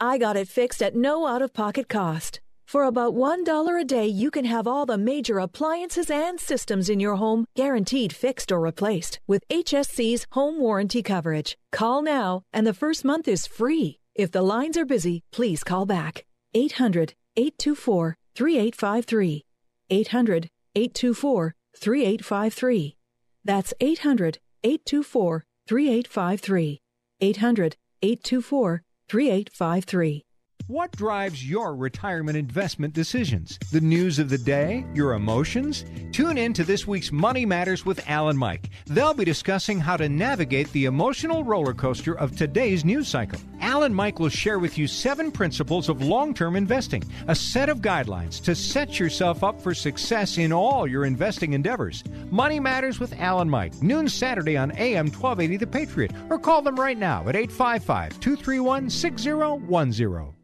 [0.00, 2.40] I got it fixed at no out of pocket cost.
[2.66, 6.98] For about $1 a day, you can have all the major appliances and systems in
[6.98, 11.56] your home guaranteed fixed or replaced with HSC's home warranty coverage.
[11.70, 14.00] Call now, and the first month is free.
[14.14, 16.24] If the lines are busy, please call back.
[16.54, 19.44] 800 824 3853.
[19.90, 22.96] 800 824 3853.
[23.44, 26.80] That's 800 824 3853.
[27.20, 30.23] 800 824 3853.
[30.66, 33.58] What drives your retirement investment decisions?
[33.70, 34.86] The news of the day?
[34.94, 35.84] Your emotions?
[36.10, 38.70] Tune in to this week's Money Matters with Alan Mike.
[38.86, 43.38] They'll be discussing how to navigate the emotional roller coaster of today's news cycle.
[43.60, 47.82] Alan Mike will share with you seven principles of long term investing, a set of
[47.82, 52.02] guidelines to set yourself up for success in all your investing endeavors.
[52.30, 56.76] Money Matters with Alan Mike, noon Saturday on AM 1280 The Patriot, or call them
[56.76, 60.43] right now at 855 231 6010.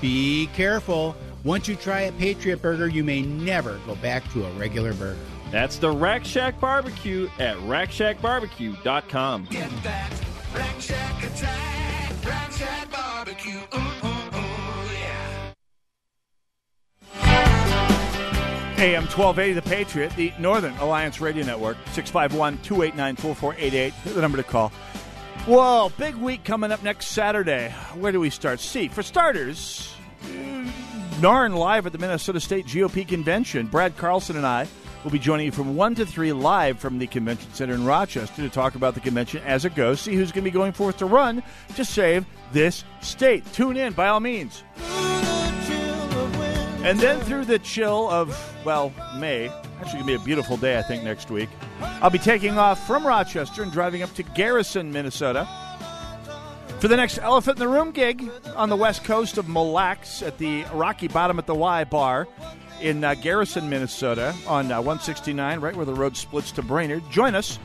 [0.00, 1.16] Be careful.
[1.44, 5.18] Once you try a Patriot Burger, you may never go back to a regular burger.
[5.50, 9.44] That's the Rack Shack Barbecue at rackshackbarbecue.com.
[9.50, 10.12] Get that
[10.54, 13.60] Rack Shack attack, Rack Shack Barbecue.
[13.74, 15.52] Ooh, ooh, ooh, yeah.
[18.76, 24.44] AM 1280, The Patriot, the Northern Alliance Radio Network, 651 289 4488, the number to
[24.44, 24.70] call.
[25.48, 27.70] Whoa, big week coming up next Saturday.
[27.94, 28.60] Where do we start?
[28.60, 30.26] See, for starters, uh,
[31.20, 33.66] Narn live at the Minnesota State GOP Convention.
[33.66, 34.68] Brad Carlson and I
[35.02, 38.42] will be joining you from 1 to 3 live from the Convention Center in Rochester
[38.42, 40.98] to talk about the convention as it goes, see who's going to be going forth
[40.98, 41.42] to run
[41.76, 43.50] to save this state.
[43.54, 44.62] Tune in, by all means.
[46.84, 49.50] And then through the chill of, well, May,
[49.80, 51.48] Actually, going to be a beautiful day, I think, next week.
[51.80, 55.48] I'll be taking off from Rochester and driving up to Garrison, Minnesota
[56.80, 60.22] for the next Elephant in the Room gig on the west coast of Mille Lacs
[60.22, 62.28] at the Rocky Bottom at the Y bar
[62.80, 67.02] in uh, Garrison, Minnesota on uh, 169, right where the road splits to Brainerd.
[67.10, 67.58] Join us.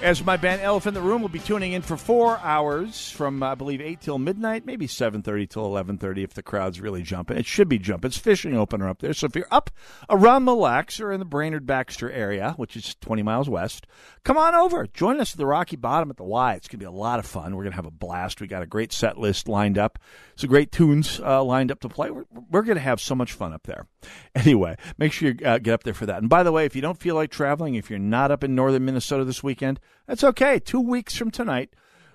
[0.00, 3.42] As my band Elephant in the Room will be tuning in for four hours from,
[3.42, 7.36] I believe, 8 till midnight, maybe 7.30 till 11.30 if the crowd's really jumping.
[7.36, 8.08] It should be jumping.
[8.08, 9.12] It's fishing opener up there.
[9.12, 9.70] So if you're up
[10.08, 13.88] around Mille Lacs or in the Brainerd-Baxter area, which is 20 miles west,
[14.22, 14.86] come on over.
[14.86, 16.54] Join us at the Rocky Bottom at the Y.
[16.54, 17.56] It's going to be a lot of fun.
[17.56, 18.40] We're going to have a blast.
[18.40, 19.98] We got a great set list lined up.
[20.36, 22.12] Some great tunes uh, lined up to play.
[22.12, 23.88] We're, we're going to have so much fun up there.
[24.34, 26.18] Anyway, make sure you uh, get up there for that.
[26.18, 28.54] And by the way, if you don't feel like traveling, if you're not up in
[28.54, 30.58] northern Minnesota this weekend, that's okay.
[30.58, 31.70] Two weeks from tonight,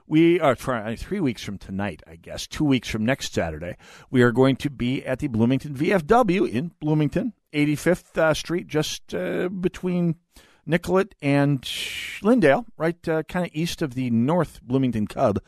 [0.08, 2.48] we are trying three weeks from tonight, I guess.
[2.48, 3.78] Two weeks from next Saturday,
[4.10, 9.14] we are going to be at the Bloomington VFW in Bloomington, 85th uh, Street, just
[9.16, 10.16] uh, between
[10.66, 11.68] Nicollet and
[12.22, 15.40] Lyndale, right uh, kind of east of the North Bloomington Cub,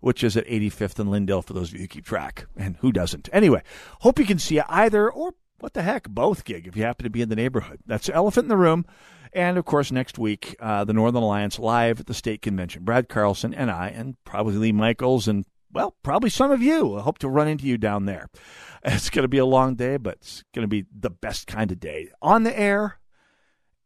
[0.00, 2.46] which is at 85th and Lyndale for those of you who keep track.
[2.56, 3.28] And who doesn't?
[3.32, 3.62] Anyway,
[4.00, 7.10] hope you can see either or what the heck, both gig if you happen to
[7.10, 7.80] be in the neighborhood.
[7.86, 8.84] That's Elephant in the Room.
[9.32, 12.84] And of course, next week, uh, the Northern Alliance live at the state convention.
[12.84, 16.96] Brad Carlson and I, and probably Lee Michaels, and well, probably some of you.
[16.96, 18.28] I hope to run into you down there.
[18.82, 21.70] It's going to be a long day, but it's going to be the best kind
[21.70, 22.98] of day on the air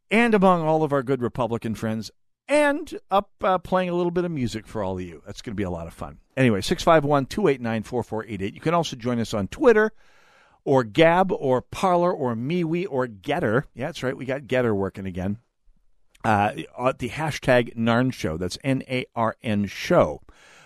[0.09, 2.11] and among all of our good Republican friends
[2.47, 5.21] and up uh, playing a little bit of music for all of you.
[5.25, 6.19] That's going to be a lot of fun.
[6.37, 8.53] Anyway, 651 289 4488.
[8.53, 9.91] You can also join us on Twitter
[10.65, 13.63] or Gab or Parler or MeWe or Gettr.
[13.73, 14.17] Yeah, that's right.
[14.17, 15.37] We got Gettr working again.
[16.25, 18.35] Uh, at the hashtag Narn Show.
[18.35, 20.21] That's N A R N Show.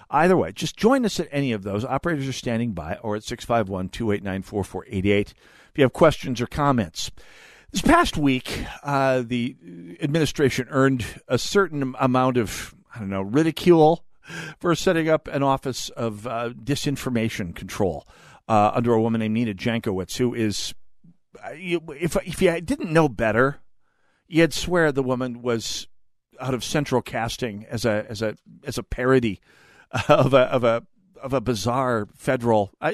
[0.09, 1.85] Either way, just join us at any of those.
[1.85, 7.11] Operators are standing by or at 651 289 4488 if you have questions or comments.
[7.71, 9.55] This past week, uh, the
[10.01, 14.03] administration earned a certain amount of, I don't know, ridicule
[14.59, 18.07] for setting up an office of uh, disinformation control
[18.49, 20.73] uh, under a woman named Nina Jankowicz, who is,
[21.41, 23.59] uh, if if you didn't know better,
[24.27, 25.87] you'd swear the woman was
[26.41, 28.35] out of Central Casting as a as a
[28.65, 29.39] as a parody
[30.09, 30.83] of a of a
[31.21, 32.71] of a bizarre federal.
[32.81, 32.91] Uh,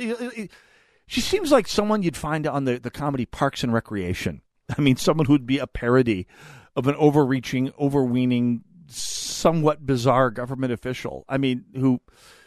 [1.07, 4.41] she seems like someone you'd find on the, the comedy Parks and Recreation.
[4.77, 6.27] I mean, someone who'd be a parody
[6.75, 11.23] of an overreaching, overweening, somewhat bizarre government official.
[11.29, 12.01] I mean, who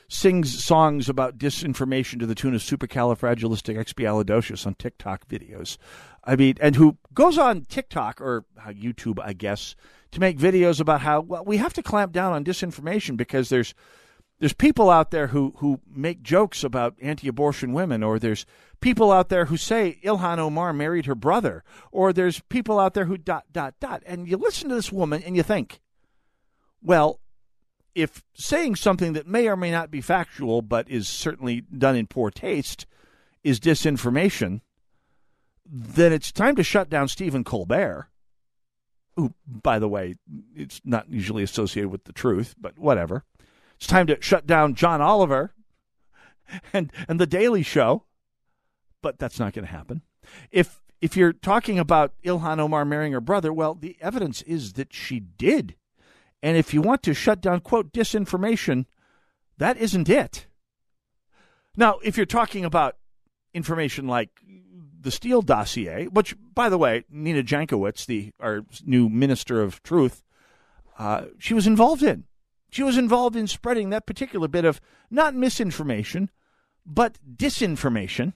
[0.09, 5.77] sings songs about disinformation to the tune of supercalifragilisticexpialidocious on TikTok videos.
[6.25, 9.77] I mean, and who goes on TikTok or uh, YouTube, I guess,
[10.13, 13.75] to make videos about how well we have to clamp down on disinformation because there's
[14.39, 18.47] there's people out there who who make jokes about anti-abortion women, or there's
[18.81, 23.07] people out there who say Ilhan Omar married her brother, or there's people out there
[23.07, 25.81] who dot dot dot, and you listen to this woman and you think,
[26.83, 27.21] well,
[27.95, 32.07] if saying something that may or may not be factual, but is certainly done in
[32.07, 32.87] poor taste,
[33.43, 34.61] is disinformation,
[35.65, 38.09] then it's time to shut down Stephen Colbert,
[39.17, 40.17] who, by the way,
[40.55, 43.25] it's not usually associated with the truth, but whatever.
[43.77, 45.53] It's time to shut down John Oliver
[46.73, 48.05] and and the Daily Show,
[49.03, 50.03] but that's not going to happen.
[50.51, 54.93] If if you're talking about Ilhan Omar marrying her brother, well, the evidence is that
[54.93, 55.77] she did.
[56.43, 58.87] And if you want to shut down, quote, disinformation,
[59.59, 60.47] that isn't it.
[61.77, 62.97] Now, if you're talking about
[63.55, 64.31] information like
[65.01, 70.23] the Steele dossier, which, by the way, Nina Jankowicz, the our new minister of truth,
[70.99, 72.25] uh, she was involved in.
[72.71, 74.81] She was involved in spreading that particular bit of
[75.11, 76.31] not misinformation,
[76.85, 78.35] but disinformation.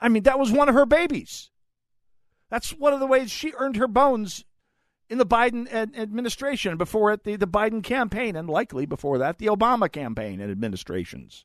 [0.00, 1.50] I mean, that was one of her babies.
[2.50, 4.44] That's one of the ways she earned her bones
[5.08, 9.46] in the Biden administration, before it, the, the Biden campaign, and likely before that, the
[9.46, 11.44] Obama campaign and administrations.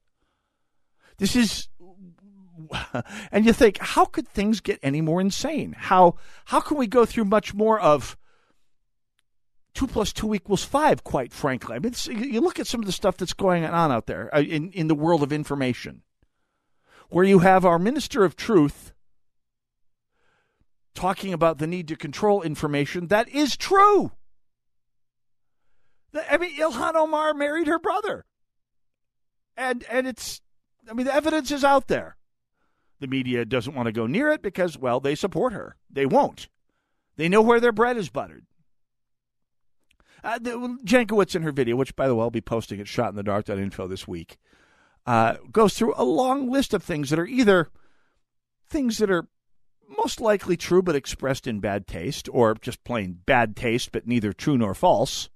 [1.18, 1.68] This is,
[3.32, 5.76] and you think, how could things get any more insane?
[5.78, 8.18] How how can we go through much more of
[9.74, 11.04] two plus two equals five?
[11.04, 14.06] Quite frankly, I mean, you look at some of the stuff that's going on out
[14.06, 16.04] there uh, in in the world of information,
[17.10, 18.94] where you have our minister of truth
[21.00, 24.12] talking about the need to control information that is true.
[26.30, 28.26] I mean, Ilhan Omar married her brother,
[29.56, 30.42] and and it's
[30.90, 32.18] I mean the evidence is out there.
[33.00, 35.78] The media doesn't want to go near it because well they support her.
[35.90, 36.50] They won't.
[37.16, 38.46] They know where their bread is buttered.
[40.22, 40.52] Uh, the,
[40.84, 44.38] Jankowicz in her video, which by the way I'll be posting at shotinthedark.info this week,
[45.06, 47.70] uh, goes through a long list of things that are either
[48.68, 49.30] things that are
[49.98, 54.34] most likely true but expressed in bad taste, or just plain bad taste but neither
[54.34, 55.30] true nor false.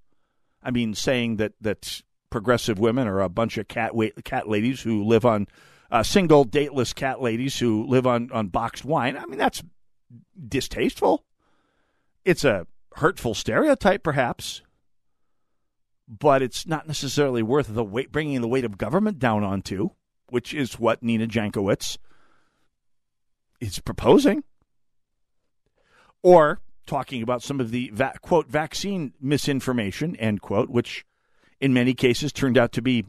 [0.61, 3.91] I mean, saying that, that progressive women are a bunch of cat,
[4.23, 5.47] cat ladies who live on
[5.91, 9.17] uh, single, dateless cat ladies who live on, on boxed wine.
[9.17, 9.61] I mean, that's
[10.47, 11.23] distasteful.
[12.25, 14.61] It's a hurtful stereotype, perhaps,
[16.07, 19.89] but it's not necessarily worth the weight, bringing the weight of government down onto,
[20.29, 21.97] which is what Nina Jankowicz
[23.63, 24.43] is proposing.
[26.21, 31.05] Or talking about some of the va- quote vaccine misinformation end quote, which
[31.59, 33.05] in many cases turned out to be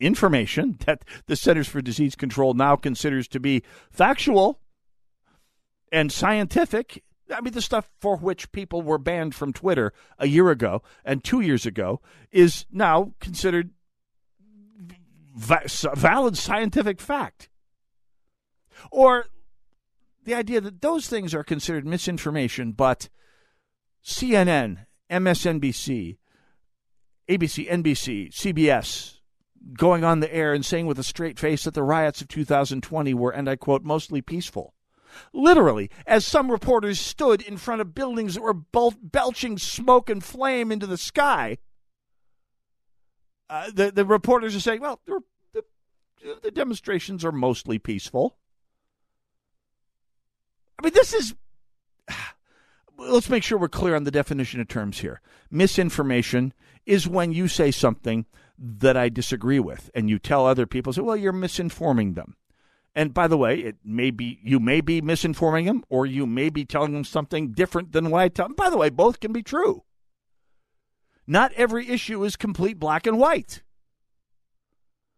[0.00, 4.60] information that the Centers for Disease Control now considers to be factual
[5.92, 7.02] and scientific.
[7.34, 11.24] I mean, the stuff for which people were banned from Twitter a year ago and
[11.24, 13.70] two years ago is now considered
[15.34, 17.48] va- valid scientific fact.
[18.90, 19.26] Or
[20.26, 23.08] the idea that those things are considered misinformation, but
[24.04, 26.18] CNN, MSNBC,
[27.28, 29.18] ABC, NBC, CBS
[29.78, 33.14] going on the air and saying with a straight face that the riots of 2020
[33.14, 34.74] were, and I quote, mostly peaceful.
[35.32, 40.70] Literally, as some reporters stood in front of buildings that were belching smoke and flame
[40.70, 41.58] into the sky,
[43.48, 45.20] uh, the, the reporters are saying, well, the,
[46.42, 48.36] the demonstrations are mostly peaceful.
[50.78, 51.34] I mean, this is.
[52.98, 55.20] Let's make sure we're clear on the definition of terms here.
[55.50, 56.54] Misinformation
[56.86, 58.26] is when you say something
[58.58, 62.36] that I disagree with, and you tell other people, say, "Well, you're misinforming them."
[62.94, 66.48] And by the way, it may be you may be misinforming them, or you may
[66.48, 68.54] be telling them something different than what I tell them.
[68.54, 69.84] By the way, both can be true.
[71.26, 73.62] Not every issue is complete black and white.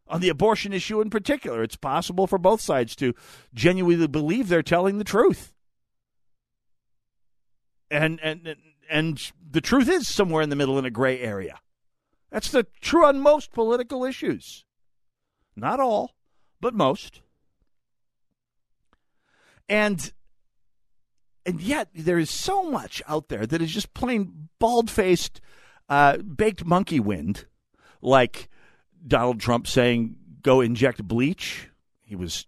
[0.09, 3.15] On the abortion issue in particular, it's possible for both sides to
[3.53, 5.55] genuinely believe they're telling the truth.
[7.91, 8.57] And and
[8.89, 11.61] and the truth is somewhere in the middle in a gray area.
[12.31, 14.65] That's the true on most political issues.
[15.57, 16.15] Not all,
[16.61, 17.23] but most.
[19.69, 20.13] And
[21.45, 25.41] and yet there is so much out there that is just plain bald-faced
[25.89, 27.47] uh, baked monkey wind
[28.03, 28.49] like
[29.07, 31.69] Donald Trump saying, go inject bleach.
[32.03, 32.47] He was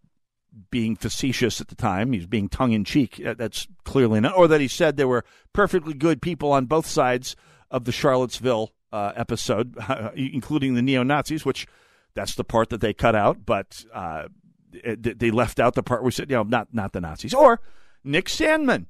[0.70, 2.12] being facetious at the time.
[2.12, 3.20] He was being tongue in cheek.
[3.22, 4.36] That's clearly not.
[4.36, 7.36] Or that he said there were perfectly good people on both sides
[7.70, 9.76] of the Charlottesville uh, episode,
[10.14, 11.66] including the neo Nazis, which
[12.14, 14.24] that's the part that they cut out, but uh,
[14.72, 17.34] they left out the part where said, you know, not, not the Nazis.
[17.34, 17.60] Or
[18.02, 18.86] Nick Sandmann,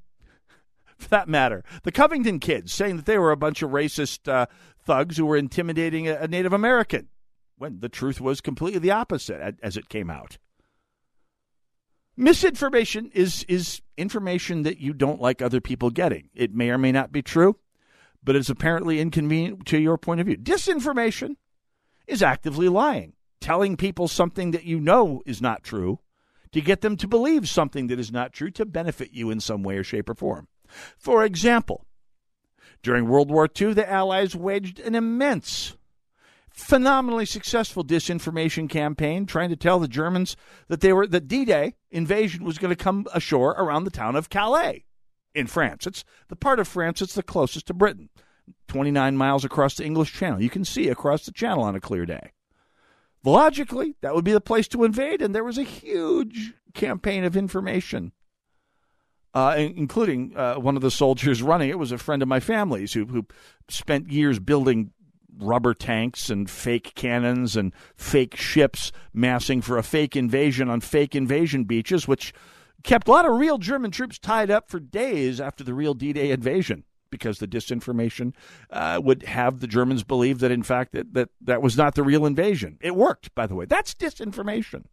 [0.97, 1.63] for that matter.
[1.83, 4.47] The Covington kids saying that they were a bunch of racist uh,
[4.83, 7.07] thugs who were intimidating a, a Native American
[7.61, 10.39] when the truth was completely the opposite as it came out.
[12.17, 16.29] Misinformation is is information that you don't like other people getting.
[16.33, 17.57] It may or may not be true,
[18.23, 20.37] but it's apparently inconvenient to your point of view.
[20.37, 21.35] Disinformation
[22.07, 25.99] is actively lying, telling people something that you know is not true
[26.53, 29.61] to get them to believe something that is not true to benefit you in some
[29.61, 30.47] way or shape or form.
[30.97, 31.85] For example,
[32.81, 35.77] during World War II, the Allies waged an immense
[36.53, 40.35] phenomenally successful disinformation campaign trying to tell the Germans
[40.67, 44.29] that they were that D-Day invasion was going to come ashore around the town of
[44.29, 44.85] Calais
[45.33, 45.87] in France.
[45.87, 48.09] It's the part of France that's the closest to Britain.
[48.67, 50.41] 29 miles across the English Channel.
[50.41, 52.31] You can see across the channel on a clear day.
[53.23, 57.37] Logically, that would be the place to invade, and there was a huge campaign of
[57.37, 58.13] information,
[59.33, 62.93] uh, including uh, one of the soldiers running it was a friend of my family's
[62.93, 63.25] who, who
[63.69, 64.91] spent years building
[65.41, 71.15] rubber tanks and fake cannons and fake ships massing for a fake invasion on fake
[71.15, 72.33] invasion beaches, which
[72.83, 76.13] kept a lot of real German troops tied up for days after the real D
[76.13, 78.33] Day invasion because the disinformation
[78.71, 82.03] uh, would have the Germans believe that, in fact, that, that that was not the
[82.03, 82.77] real invasion.
[82.81, 83.65] It worked, by the way.
[83.65, 84.85] That's disinformation.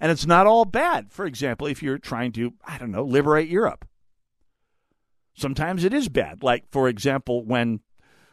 [0.00, 1.12] And it's not all bad.
[1.12, 3.86] For example, if you're trying to, I don't know, liberate Europe.
[5.34, 6.42] Sometimes it is bad.
[6.42, 7.80] Like, for example, when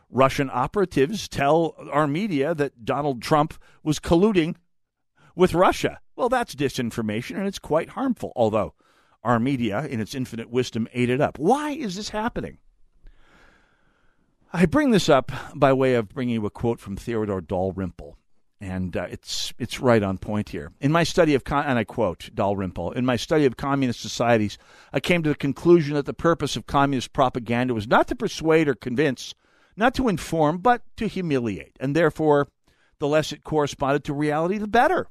[0.09, 3.53] Russian operatives tell our media that Donald Trump
[3.83, 4.55] was colluding
[5.35, 5.99] with Russia.
[6.15, 8.73] Well, that's disinformation and it's quite harmful, although
[9.23, 11.37] our media, in its infinite wisdom, ate it up.
[11.37, 12.57] Why is this happening?
[14.51, 18.17] I bring this up by way of bringing you a quote from Theodore Dalrymple,
[18.59, 20.71] and uh, it's it's right on point here.
[20.81, 24.57] In my study of con- and I quote Dalrymple, in my study of communist societies,
[24.91, 28.67] I came to the conclusion that the purpose of communist propaganda was not to persuade
[28.67, 29.35] or convince,
[29.79, 31.77] not to inform, but to humiliate.
[31.79, 32.49] And therefore,
[32.99, 35.07] the less it corresponded to reality, the better.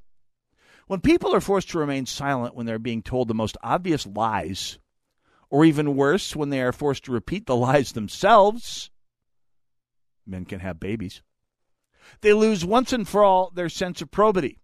[0.87, 4.79] When people are forced to remain silent when they're being told the most obvious lies
[5.51, 8.91] or even worse, when they are forced to repeat the lies themselves.
[10.27, 11.23] Men can have babies.
[12.21, 14.61] They lose once and for all their sense of probity.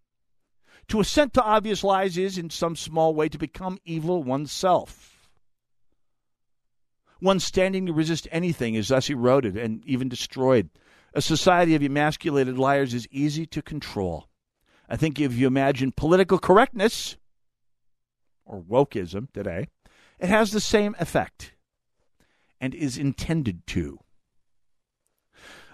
[0.89, 5.14] To assent to obvious lies is, in some small way, to become evil oneself.
[7.25, 10.69] One standing to resist anything is thus eroded and even destroyed.
[11.15, 14.29] A society of emasculated liars is easy to control.
[14.91, 17.17] I think if you imagine political correctness,
[18.45, 19.69] or wokeism today,
[20.19, 21.55] it has the same effect
[22.61, 24.01] and is intended to.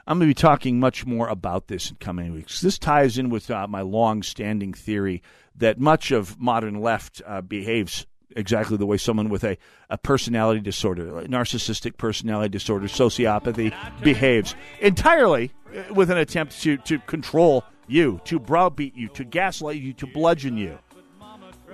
[0.06, 2.60] I'm going to be talking much more about this in coming weeks.
[2.60, 5.20] This ties in with uh, my long standing theory
[5.56, 8.06] that much of modern left uh, behaves
[8.36, 9.56] exactly the way someone with a,
[9.88, 16.98] a personality disorder, narcissistic personality disorder, sociopathy behaves entirely uh, with an attempt to, to
[17.00, 20.78] control you, to browbeat you, to gaslight you, to bludgeon you.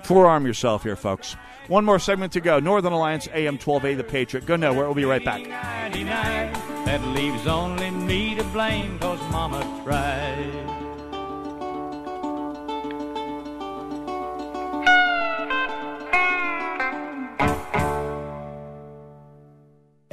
[0.03, 1.35] Forearm yourself here, folks.
[1.67, 2.59] One more segment to go.
[2.59, 4.45] Northern Alliance AM 12A, The Patriot.
[4.45, 4.85] Go nowhere.
[4.85, 5.43] We'll be right back.
[5.43, 10.76] That leaves only me to blame cause mama tried.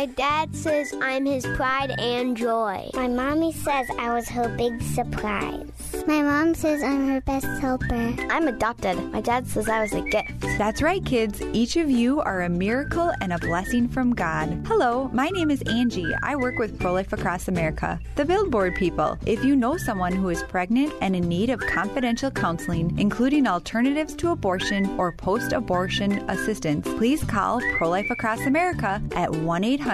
[0.00, 2.88] My dad says I'm his pride and joy.
[2.94, 5.66] My mommy says I was her big surprise.
[6.06, 8.14] My mom says I'm her best helper.
[8.30, 8.96] I'm adopted.
[9.12, 10.40] My dad says I was a gift.
[10.56, 11.42] That's right, kids.
[11.52, 14.64] Each of you are a miracle and a blessing from God.
[14.66, 16.14] Hello, my name is Angie.
[16.22, 19.18] I work with Pro Life Across America, the Billboard people.
[19.26, 24.14] If you know someone who is pregnant and in need of confidential counseling, including alternatives
[24.16, 29.89] to abortion or post abortion assistance, please call Pro Life Across America at 1 800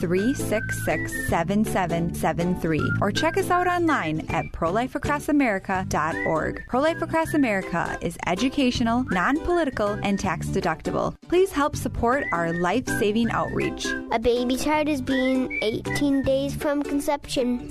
[0.00, 6.64] 366 7773 or check us out online at prolifeacrossamerica.org.
[6.68, 11.14] Pro Life Across America is educational, non political, and tax deductible.
[11.28, 13.86] Please help support our life saving outreach.
[14.12, 17.70] A baby child is being 18 days from conception.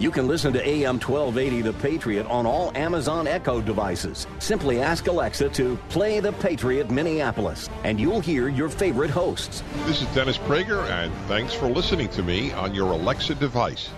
[0.00, 4.26] You can listen to AM 1280 The Patriot on all Amazon Echo devices.
[4.38, 9.62] Simply ask Alexa to play The Patriot Minneapolis, and you'll hear your favorite hosts.
[9.84, 13.90] This is Dennis Prager, and thanks for listening to me on your Alexa device.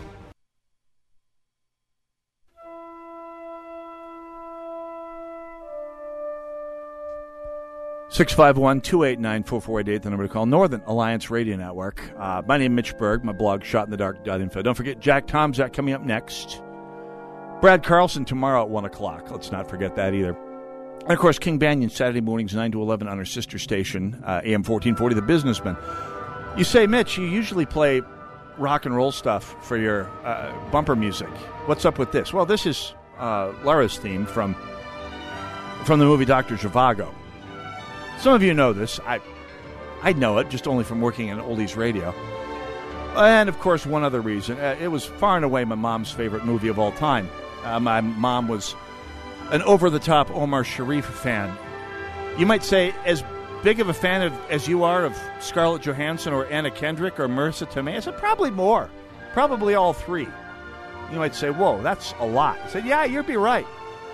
[8.12, 10.02] Six five one two eight nine four four eight eight.
[10.02, 10.44] the number to call.
[10.44, 12.02] Northern Alliance Radio Network.
[12.18, 13.24] Uh, my name is Mitch Berg.
[13.24, 14.60] My blog, shotinthedark.info.
[14.60, 16.60] Don't forget Jack Tomczak coming up next.
[17.62, 19.30] Brad Carlson tomorrow at 1 o'clock.
[19.30, 20.36] Let's not forget that either.
[21.04, 24.42] And of course, King Banaian, Saturday mornings 9 to 11 on our sister station, uh,
[24.44, 25.78] AM 1440, The Businessman.
[26.58, 28.02] You say, Mitch, you usually play
[28.58, 31.30] rock and roll stuff for your uh, bumper music.
[31.64, 32.30] What's up with this?
[32.30, 34.54] Well, this is uh, Lara's theme from,
[35.86, 36.56] from the movie Dr.
[36.56, 37.14] Zhivago.
[38.22, 39.00] Some of you know this.
[39.04, 39.20] I
[40.00, 42.12] I know it just only from working in oldies radio.
[43.16, 44.60] And of course, one other reason.
[44.60, 47.28] Uh, it was far and away my mom's favorite movie of all time.
[47.64, 48.76] Uh, my mom was
[49.50, 51.52] an over the top Omar Sharif fan.
[52.38, 53.24] You might say, as
[53.64, 57.26] big of a fan of, as you are of Scarlett Johansson or Anna Kendrick or
[57.26, 58.88] Marisa Tomei, I said, probably more.
[59.32, 60.28] Probably all three.
[61.10, 62.60] You might say, whoa, that's a lot.
[62.60, 63.66] I said, yeah, you'd be right.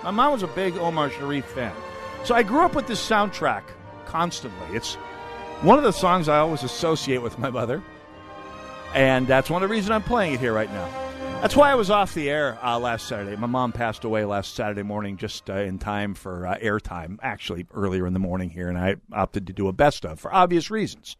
[0.03, 1.75] My mom was a big Omar Sharif fan.
[2.23, 3.61] So I grew up with this soundtrack
[4.09, 4.75] constantly.
[4.75, 4.95] It's
[5.61, 7.83] one of the songs I always associate with my mother.
[8.93, 10.87] And that's one of the reasons I'm playing it here right now.
[11.41, 13.35] That's why I was off the air uh, last Saturday.
[13.37, 17.65] My mom passed away last Saturday morning, just uh, in time for uh, airtime, actually
[17.73, 20.69] earlier in the morning here, and I opted to do a best of for obvious
[20.69, 21.15] reasons.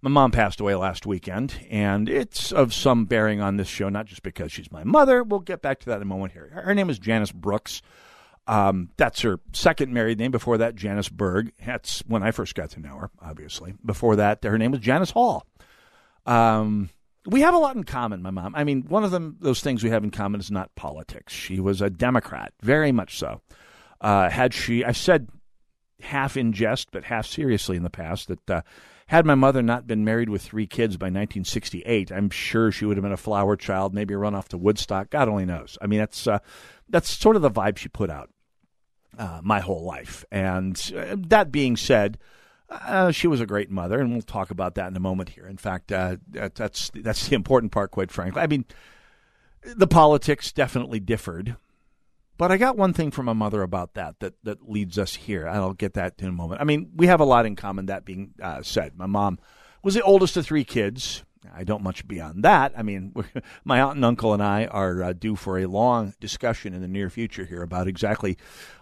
[0.00, 4.06] My mom passed away last weekend, and it's of some bearing on this show, not
[4.06, 5.22] just because she's my mother.
[5.22, 6.48] We'll get back to that in a moment here.
[6.54, 7.82] Her name is Janice Brooks.
[8.50, 10.32] Um, that's her second married name.
[10.32, 11.52] Before that, Janice Berg.
[11.64, 13.74] That's when I first got to know her, obviously.
[13.84, 15.46] Before that, her name was Janice Hall.
[16.26, 16.90] Um,
[17.26, 18.56] we have a lot in common, my mom.
[18.56, 21.32] I mean, one of them, those things we have in common is not politics.
[21.32, 23.40] She was a Democrat, very much so.
[24.00, 25.28] Uh, had she, I said
[26.00, 28.62] half in jest, but half seriously in the past, that uh,
[29.06, 32.96] had my mother not been married with three kids by 1968, I'm sure she would
[32.96, 35.08] have been a flower child, maybe run off to Woodstock.
[35.10, 35.78] God only knows.
[35.80, 36.40] I mean, that's uh,
[36.88, 38.28] that's sort of the vibe she put out
[39.20, 40.24] uh, my whole life.
[40.32, 42.18] And uh, that being said,
[42.70, 45.46] uh, she was a great mother, and we'll talk about that in a moment here.
[45.46, 48.40] In fact, uh, that's that's the important part, quite frankly.
[48.40, 48.64] I mean,
[49.62, 51.56] the politics definitely differed,
[52.38, 55.46] but I got one thing from my mother about that that that leads us here.
[55.46, 56.62] I'll get that in a moment.
[56.62, 57.86] I mean, we have a lot in common.
[57.86, 59.38] That being uh, said, my mom
[59.82, 61.24] was the oldest of three kids.
[61.54, 62.72] I don't much beyond that.
[62.76, 63.14] I mean,
[63.64, 66.88] my aunt and uncle and I are uh, due for a long discussion in the
[66.88, 68.36] near future here about exactly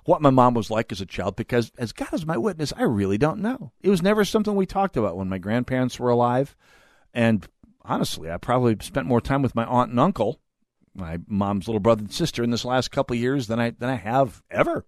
[0.04, 2.82] what my mom was like as a child because, as God is my witness, I
[2.82, 3.72] really don't know.
[3.80, 6.56] It was never something we talked about when my grandparents were alive.
[7.14, 7.46] And
[7.82, 10.40] honestly, I probably spent more time with my aunt and uncle,
[10.94, 13.88] my mom's little brother and sister, in this last couple of years than I, than
[13.88, 14.84] I have ever.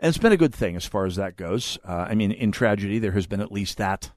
[0.00, 1.78] And it's been a good thing as far as that goes.
[1.86, 4.12] Uh, I mean, in tragedy, there has been at least that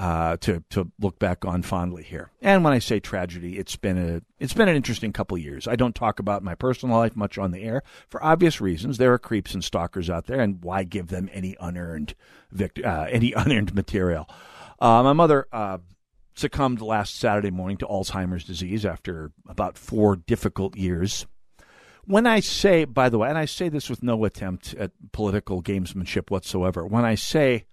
[0.00, 2.30] uh, to to look back on fondly here.
[2.40, 5.68] And when I say tragedy, it's been a it's been an interesting couple years.
[5.68, 8.96] I don't talk about my personal life much on the air for obvious reasons.
[8.96, 12.14] There are creeps and stalkers out there, and why give them any unearned
[12.50, 14.26] vict- uh, any unearned material?
[14.80, 15.76] Uh, my mother uh,
[16.34, 21.26] succumbed last Saturday morning to Alzheimer's disease after about four difficult years.
[22.06, 25.62] When I say, by the way, and I say this with no attempt at political
[25.62, 27.66] gamesmanship whatsoever, when I say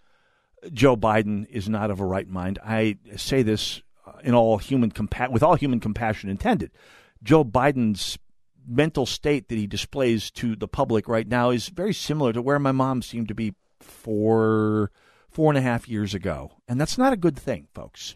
[0.72, 2.60] Joe Biden is not of a right mind.
[2.64, 6.72] I say this uh, in all human compa- with all human compassion intended.
[7.24, 8.18] Joe Biden's
[8.68, 12.60] mental state that he displays to the public right now is very similar to where
[12.60, 14.92] my mom seemed to be four
[15.30, 18.16] four and a half years ago, and that's not a good thing, folks.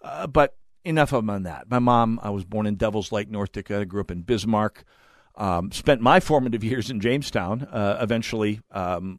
[0.00, 1.70] Uh, but enough of on that.
[1.70, 3.84] My mom, I was born in Devils Lake, North Dakota.
[3.84, 4.84] Grew up in Bismarck.
[5.36, 7.62] Um, spent my formative years in Jamestown.
[7.62, 9.18] Uh, eventually, um,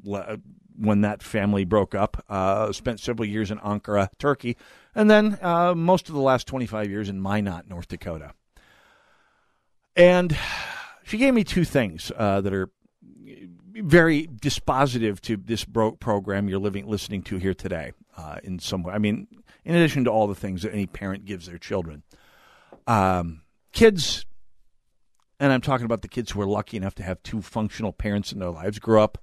[0.80, 2.24] when that family broke up.
[2.30, 4.58] Uh, spent several years in Ankara, Turkey,
[4.96, 8.34] and then uh, most of the last 25 years in Minot, North Dakota.
[9.96, 10.36] And
[11.04, 12.70] she gave me two things uh, that are
[13.74, 17.92] very dispositive to this bro- program you're living listening to here today.
[18.18, 19.28] Uh, in some way, I mean,
[19.64, 22.04] in addition to all the things that any parent gives their children,
[22.88, 24.26] um, kids.
[25.42, 28.34] And I'm talking about the kids who are lucky enough to have two functional parents
[28.34, 29.18] in their lives, grow up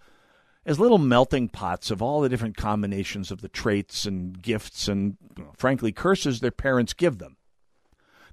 [0.67, 5.17] as little melting pots of all the different combinations of the traits and gifts and,
[5.57, 7.37] frankly, curses their parents give them.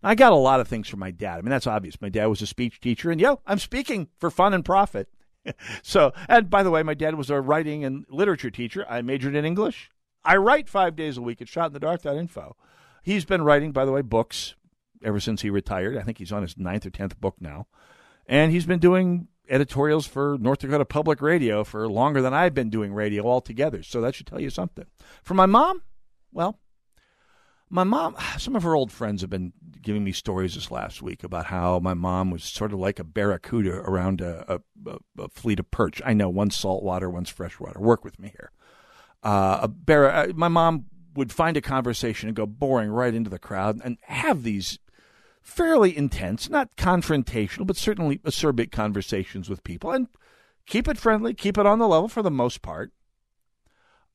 [0.02, 1.38] Now, I got a lot of things from my dad.
[1.38, 2.02] I mean, that's obvious.
[2.02, 5.10] My dad was a speech teacher, and yo, I'm speaking for fun and profit.
[5.84, 8.84] so, and by the way, my dad was a writing and literature teacher.
[8.90, 9.92] I majored in English.
[10.26, 12.56] I write five days a week at shotinthedark.info.
[13.04, 14.56] He's been writing, by the way, books
[15.04, 15.98] ever since he retired.
[15.98, 17.68] I think he's on his ninth or tenth book now.
[18.26, 22.70] And he's been doing editorials for North Dakota Public Radio for longer than I've been
[22.70, 23.84] doing radio altogether.
[23.84, 24.86] So that should tell you something.
[25.24, 25.82] For my mom,
[26.32, 26.60] well,
[27.70, 31.24] my mom, some of her old friends have been giving me stories this last week
[31.24, 35.60] about how my mom was sort of like a barracuda around a, a, a fleet
[35.60, 36.02] of perch.
[36.06, 37.80] I know one's saltwater, one's freshwater.
[37.80, 38.52] Work with me here.
[39.24, 40.86] Uh, a bar- uh, my mom
[41.16, 44.80] would find a conversation and go boring right into the crowd and have these
[45.44, 50.08] fairly intense, not confrontational, but certainly acerbic conversations with people and
[50.66, 52.92] keep it friendly, keep it on the level for the most part.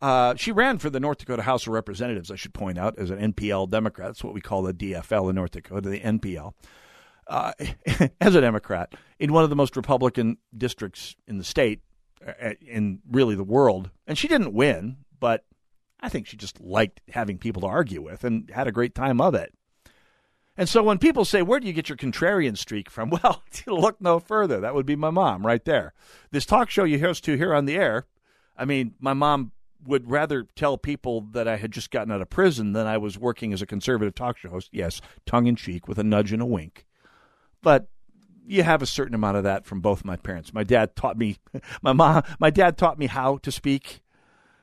[0.00, 3.10] Uh, she ran for the North Dakota House of Representatives, I should point out, as
[3.10, 4.08] an NPL Democrat.
[4.08, 6.54] That's what we call the DFL in North Dakota, the NPL.
[7.26, 7.52] Uh,
[8.20, 11.82] as a Democrat, in one of the most Republican districts in the state,
[12.26, 13.90] uh, in really the world.
[14.06, 15.44] And she didn't win, but
[16.00, 19.20] I think she just liked having people to argue with and had a great time
[19.20, 19.52] of it.
[20.58, 23.10] And so when people say, Where do you get your contrarian streak from?
[23.22, 24.60] Well, look no further.
[24.60, 25.94] That would be my mom right there.
[26.32, 28.06] This talk show you host to here on the air,
[28.56, 29.52] I mean, my mom
[29.84, 33.16] would rather tell people that I had just gotten out of prison than I was
[33.16, 34.70] working as a conservative talk show host.
[34.72, 36.84] Yes, tongue in cheek with a nudge and a wink.
[37.62, 37.88] But
[38.44, 40.52] you have a certain amount of that from both my parents.
[40.52, 41.38] My dad taught me
[41.82, 44.02] my mom my dad taught me how to speak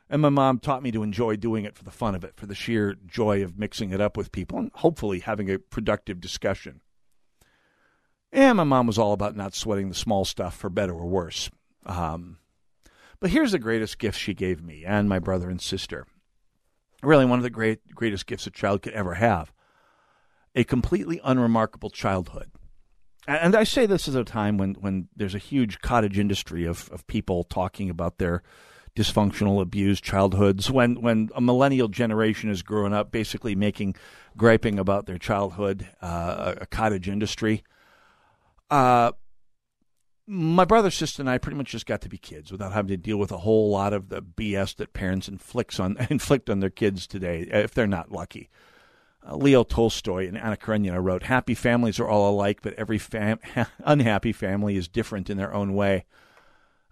[0.09, 2.45] and my mom taught me to enjoy doing it for the fun of it, for
[2.45, 6.81] the sheer joy of mixing it up with people and hopefully having a productive discussion.
[8.31, 11.49] And my mom was all about not sweating the small stuff for better or worse.
[11.85, 12.37] Um,
[13.19, 16.05] but here's the greatest gift she gave me and my brother and sister.
[17.01, 19.51] Really, one of the great greatest gifts a child could ever have
[20.55, 22.49] a completely unremarkable childhood.
[23.27, 26.89] And I say this at a time when, when there's a huge cottage industry of,
[26.91, 28.43] of people talking about their
[28.95, 33.95] dysfunctional, abused childhoods, when, when a millennial generation is growing up basically making,
[34.37, 37.63] griping about their childhood, uh, a, cottage industry.
[38.69, 39.11] Uh,
[40.27, 42.97] my brother, sister, and I pretty much just got to be kids without having to
[42.97, 46.69] deal with a whole lot of the BS that parents inflicts on inflict on their
[46.69, 48.49] kids today, if they're not lucky.
[49.27, 53.39] Uh, Leo Tolstoy in Anna Karenina wrote, "Happy families are all alike, but every fam-
[53.79, 56.05] unhappy family is different in their own way."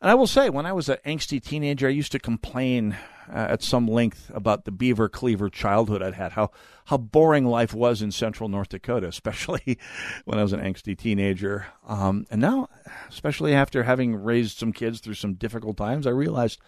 [0.03, 2.97] And I will say, when I was an angsty teenager, I used to complain
[3.29, 6.51] uh, at some length about the beaver cleaver childhood I'd had, how
[6.87, 9.79] how boring life was in central North Dakota, especially
[10.25, 11.67] when I was an angsty teenager.
[11.87, 12.67] Um, and now,
[13.07, 16.59] especially after having raised some kids through some difficult times, I realized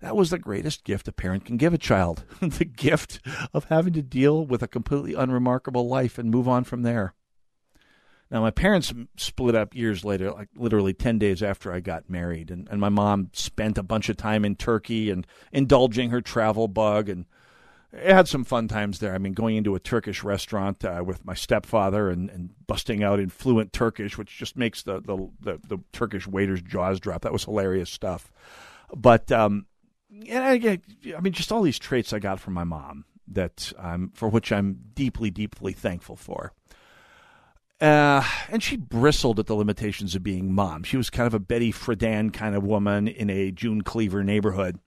[0.00, 3.20] that was the greatest gift a parent can give a child the gift
[3.54, 7.14] of having to deal with a completely unremarkable life and move on from there.
[8.30, 12.50] Now, my parents split up years later, like literally 10 days after I got married.
[12.50, 16.66] And, and my mom spent a bunch of time in Turkey and indulging her travel
[16.66, 17.08] bug.
[17.08, 17.26] And
[17.92, 19.14] had some fun times there.
[19.14, 23.20] I mean, going into a Turkish restaurant uh, with my stepfather and, and busting out
[23.20, 27.22] in fluent Turkish, which just makes the, the, the, the Turkish waiter's jaws drop.
[27.22, 28.32] That was hilarious stuff.
[28.94, 29.66] But, um,
[30.28, 30.80] and I,
[31.16, 34.52] I mean, just all these traits I got from my mom that I'm, for which
[34.52, 36.52] I'm deeply, deeply thankful for.
[37.80, 40.82] Uh, and she bristled at the limitations of being mom.
[40.82, 44.78] She was kind of a Betty Friedan kind of woman in a June Cleaver neighborhood.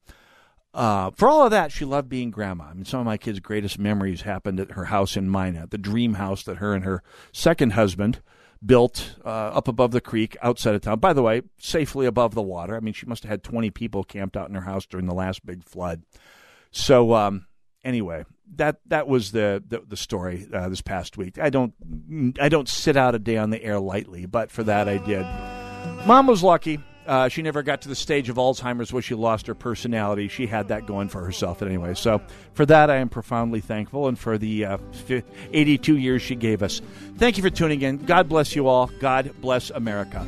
[0.73, 2.65] Uh, for all of that, she loved being grandma.
[2.65, 5.77] I mean, some of my kids' greatest memories happened at her house in Minot, the
[5.77, 8.21] dream house that her and her second husband
[8.63, 10.99] built uh, up above the creek outside of town.
[10.99, 12.75] By the way, safely above the water.
[12.75, 15.13] I mean, she must have had 20 people camped out in her house during the
[15.13, 16.03] last big flood.
[16.71, 17.47] So, um,
[17.83, 18.25] anyway,
[18.55, 21.39] that that was the the, the story uh, this past week.
[21.39, 21.73] I don't
[22.39, 25.25] I don't sit out a day on the air lightly, but for that I did.
[26.05, 26.79] Mom was lucky.
[27.09, 30.27] Uh, she never got to the stage of Alzheimer's where she lost her personality.
[30.27, 31.95] She had that going for herself anyway.
[31.95, 32.21] So
[32.53, 34.77] for that, I am profoundly thankful, and for the uh,
[35.51, 36.81] 82 years she gave us.
[37.17, 37.97] Thank you for tuning in.
[37.97, 38.91] God bless you all.
[38.99, 40.23] God bless America.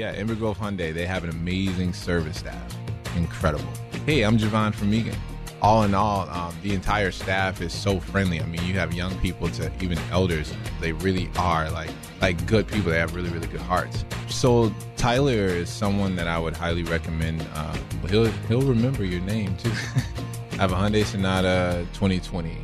[0.00, 2.74] Yeah, Inver Grove Hyundai, they have an amazing service staff.
[3.16, 3.70] Incredible.
[4.06, 5.14] Hey, I'm Javon from Eagan.
[5.60, 8.40] All in all, um, the entire staff is so friendly.
[8.40, 10.54] I mean, you have young people to even elders.
[10.80, 11.90] They really are like
[12.22, 12.90] like good people.
[12.90, 14.06] They have really really good hearts.
[14.26, 17.46] So Tyler is someone that I would highly recommend.
[17.52, 17.76] Uh,
[18.08, 19.68] he'll he'll remember your name too.
[20.52, 22.56] I have a Hyundai Sonata 2020,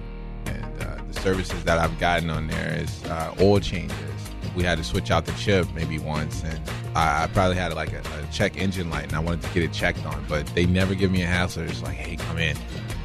[0.46, 4.16] and uh, the services that I've gotten on there is uh, oil changes
[4.56, 6.60] we had to switch out the chip maybe once, and
[6.96, 9.62] I, I probably had like a, a, check engine light, and I wanted to get
[9.62, 11.64] it checked on, but they never give me a hassle.
[11.64, 12.56] It's like, hey, come in.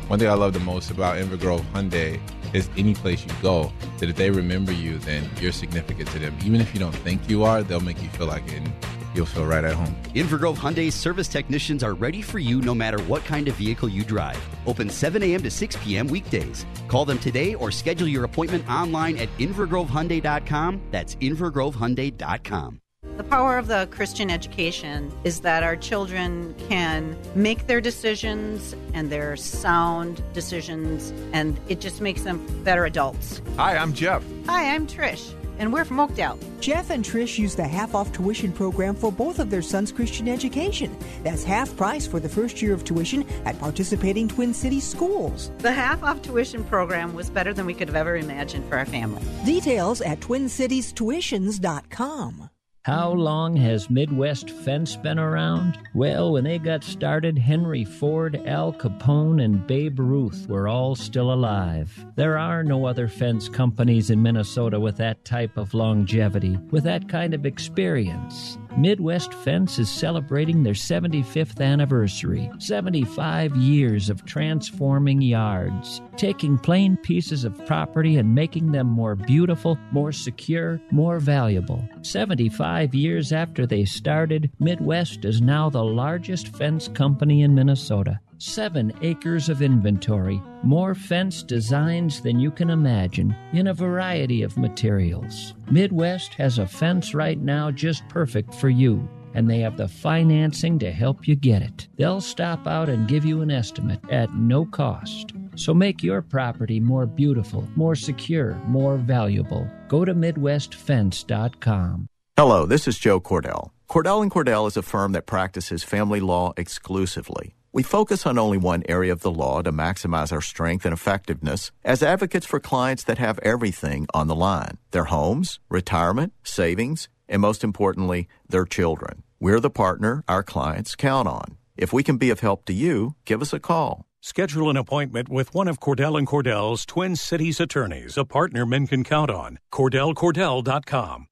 [0.08, 2.20] One thing I love the most about Inver Grove Hyundai
[2.54, 6.38] is any place you go, that if they remember you, then you're significant to them.
[6.44, 8.56] Even if you don't think you are, they'll make you feel like it.
[8.56, 8.74] And
[9.14, 9.94] you'll feel right at home.
[10.16, 13.90] Inver Grove Hyundai service technicians are ready for you no matter what kind of vehicle
[13.90, 14.42] you drive.
[14.66, 15.44] Open 7 a.m.
[15.44, 16.08] to 6 p.m.
[16.08, 16.66] weekdays.
[16.88, 20.82] Call them today or schedule your appointment online at invergrovehyundai.com.
[20.92, 22.81] That's invergrovehyundai.com.
[23.22, 29.12] The power of the Christian education is that our children can make their decisions and
[29.12, 33.40] their sound decisions, and it just makes them better adults.
[33.58, 34.24] Hi, I'm Jeff.
[34.48, 36.40] Hi, I'm Trish and we're from Oakdale.
[36.60, 40.28] Jeff and Trish use the half off tuition program for both of their sons' Christian
[40.28, 40.98] education.
[41.24, 45.52] That's half price for the first year of tuition at participating Twin Cities schools.
[45.60, 48.88] The half off tuition program was better than we could have ever imagined for our
[48.88, 49.22] family.
[49.46, 52.50] Details at twincitiestuitions.com.
[52.84, 55.78] How long has Midwest Fence been around?
[55.94, 61.32] Well, when they got started, Henry Ford, Al Capone, and Babe Ruth were all still
[61.32, 61.94] alive.
[62.16, 67.08] There are no other fence companies in Minnesota with that type of longevity, with that
[67.08, 68.58] kind of experience.
[68.78, 72.50] Midwest Fence is celebrating their 75th anniversary.
[72.58, 79.78] 75 years of transforming yards, taking plain pieces of property and making them more beautiful,
[79.92, 81.88] more secure, more valuable.
[82.02, 88.20] 75 years after they started, Midwest is now the largest fence company in Minnesota.
[88.44, 94.58] Seven acres of inventory, more fence designs than you can imagine, in a variety of
[94.58, 95.54] materials.
[95.70, 100.80] Midwest has a fence right now just perfect for you, and they have the financing
[100.80, 101.88] to help you get it.
[101.98, 105.34] They'll stop out and give you an estimate at no cost.
[105.56, 109.70] So make your property more beautiful, more secure, more valuable.
[109.88, 112.08] Go to MidwestFence.com.
[112.36, 113.70] Hello, this is Joe Cordell.
[113.88, 117.54] Cordell and Cordell is a firm that practices family law exclusively.
[117.74, 121.72] We focus on only one area of the law to maximize our strength and effectiveness
[121.86, 127.42] as advocates for clients that have everything on the line their homes, retirement, savings, and
[127.42, 129.24] most importantly, their children.
[129.40, 131.58] We're the partner our clients count on.
[131.78, 134.06] If we can be of help to you, give us a call.
[134.20, 138.86] Schedule an appointment with one of Cordell and Cordell's Twin Cities attorneys, a partner men
[138.86, 139.58] can count on.
[139.72, 141.28] CordellCordell.com.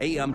[0.00, 0.34] AM.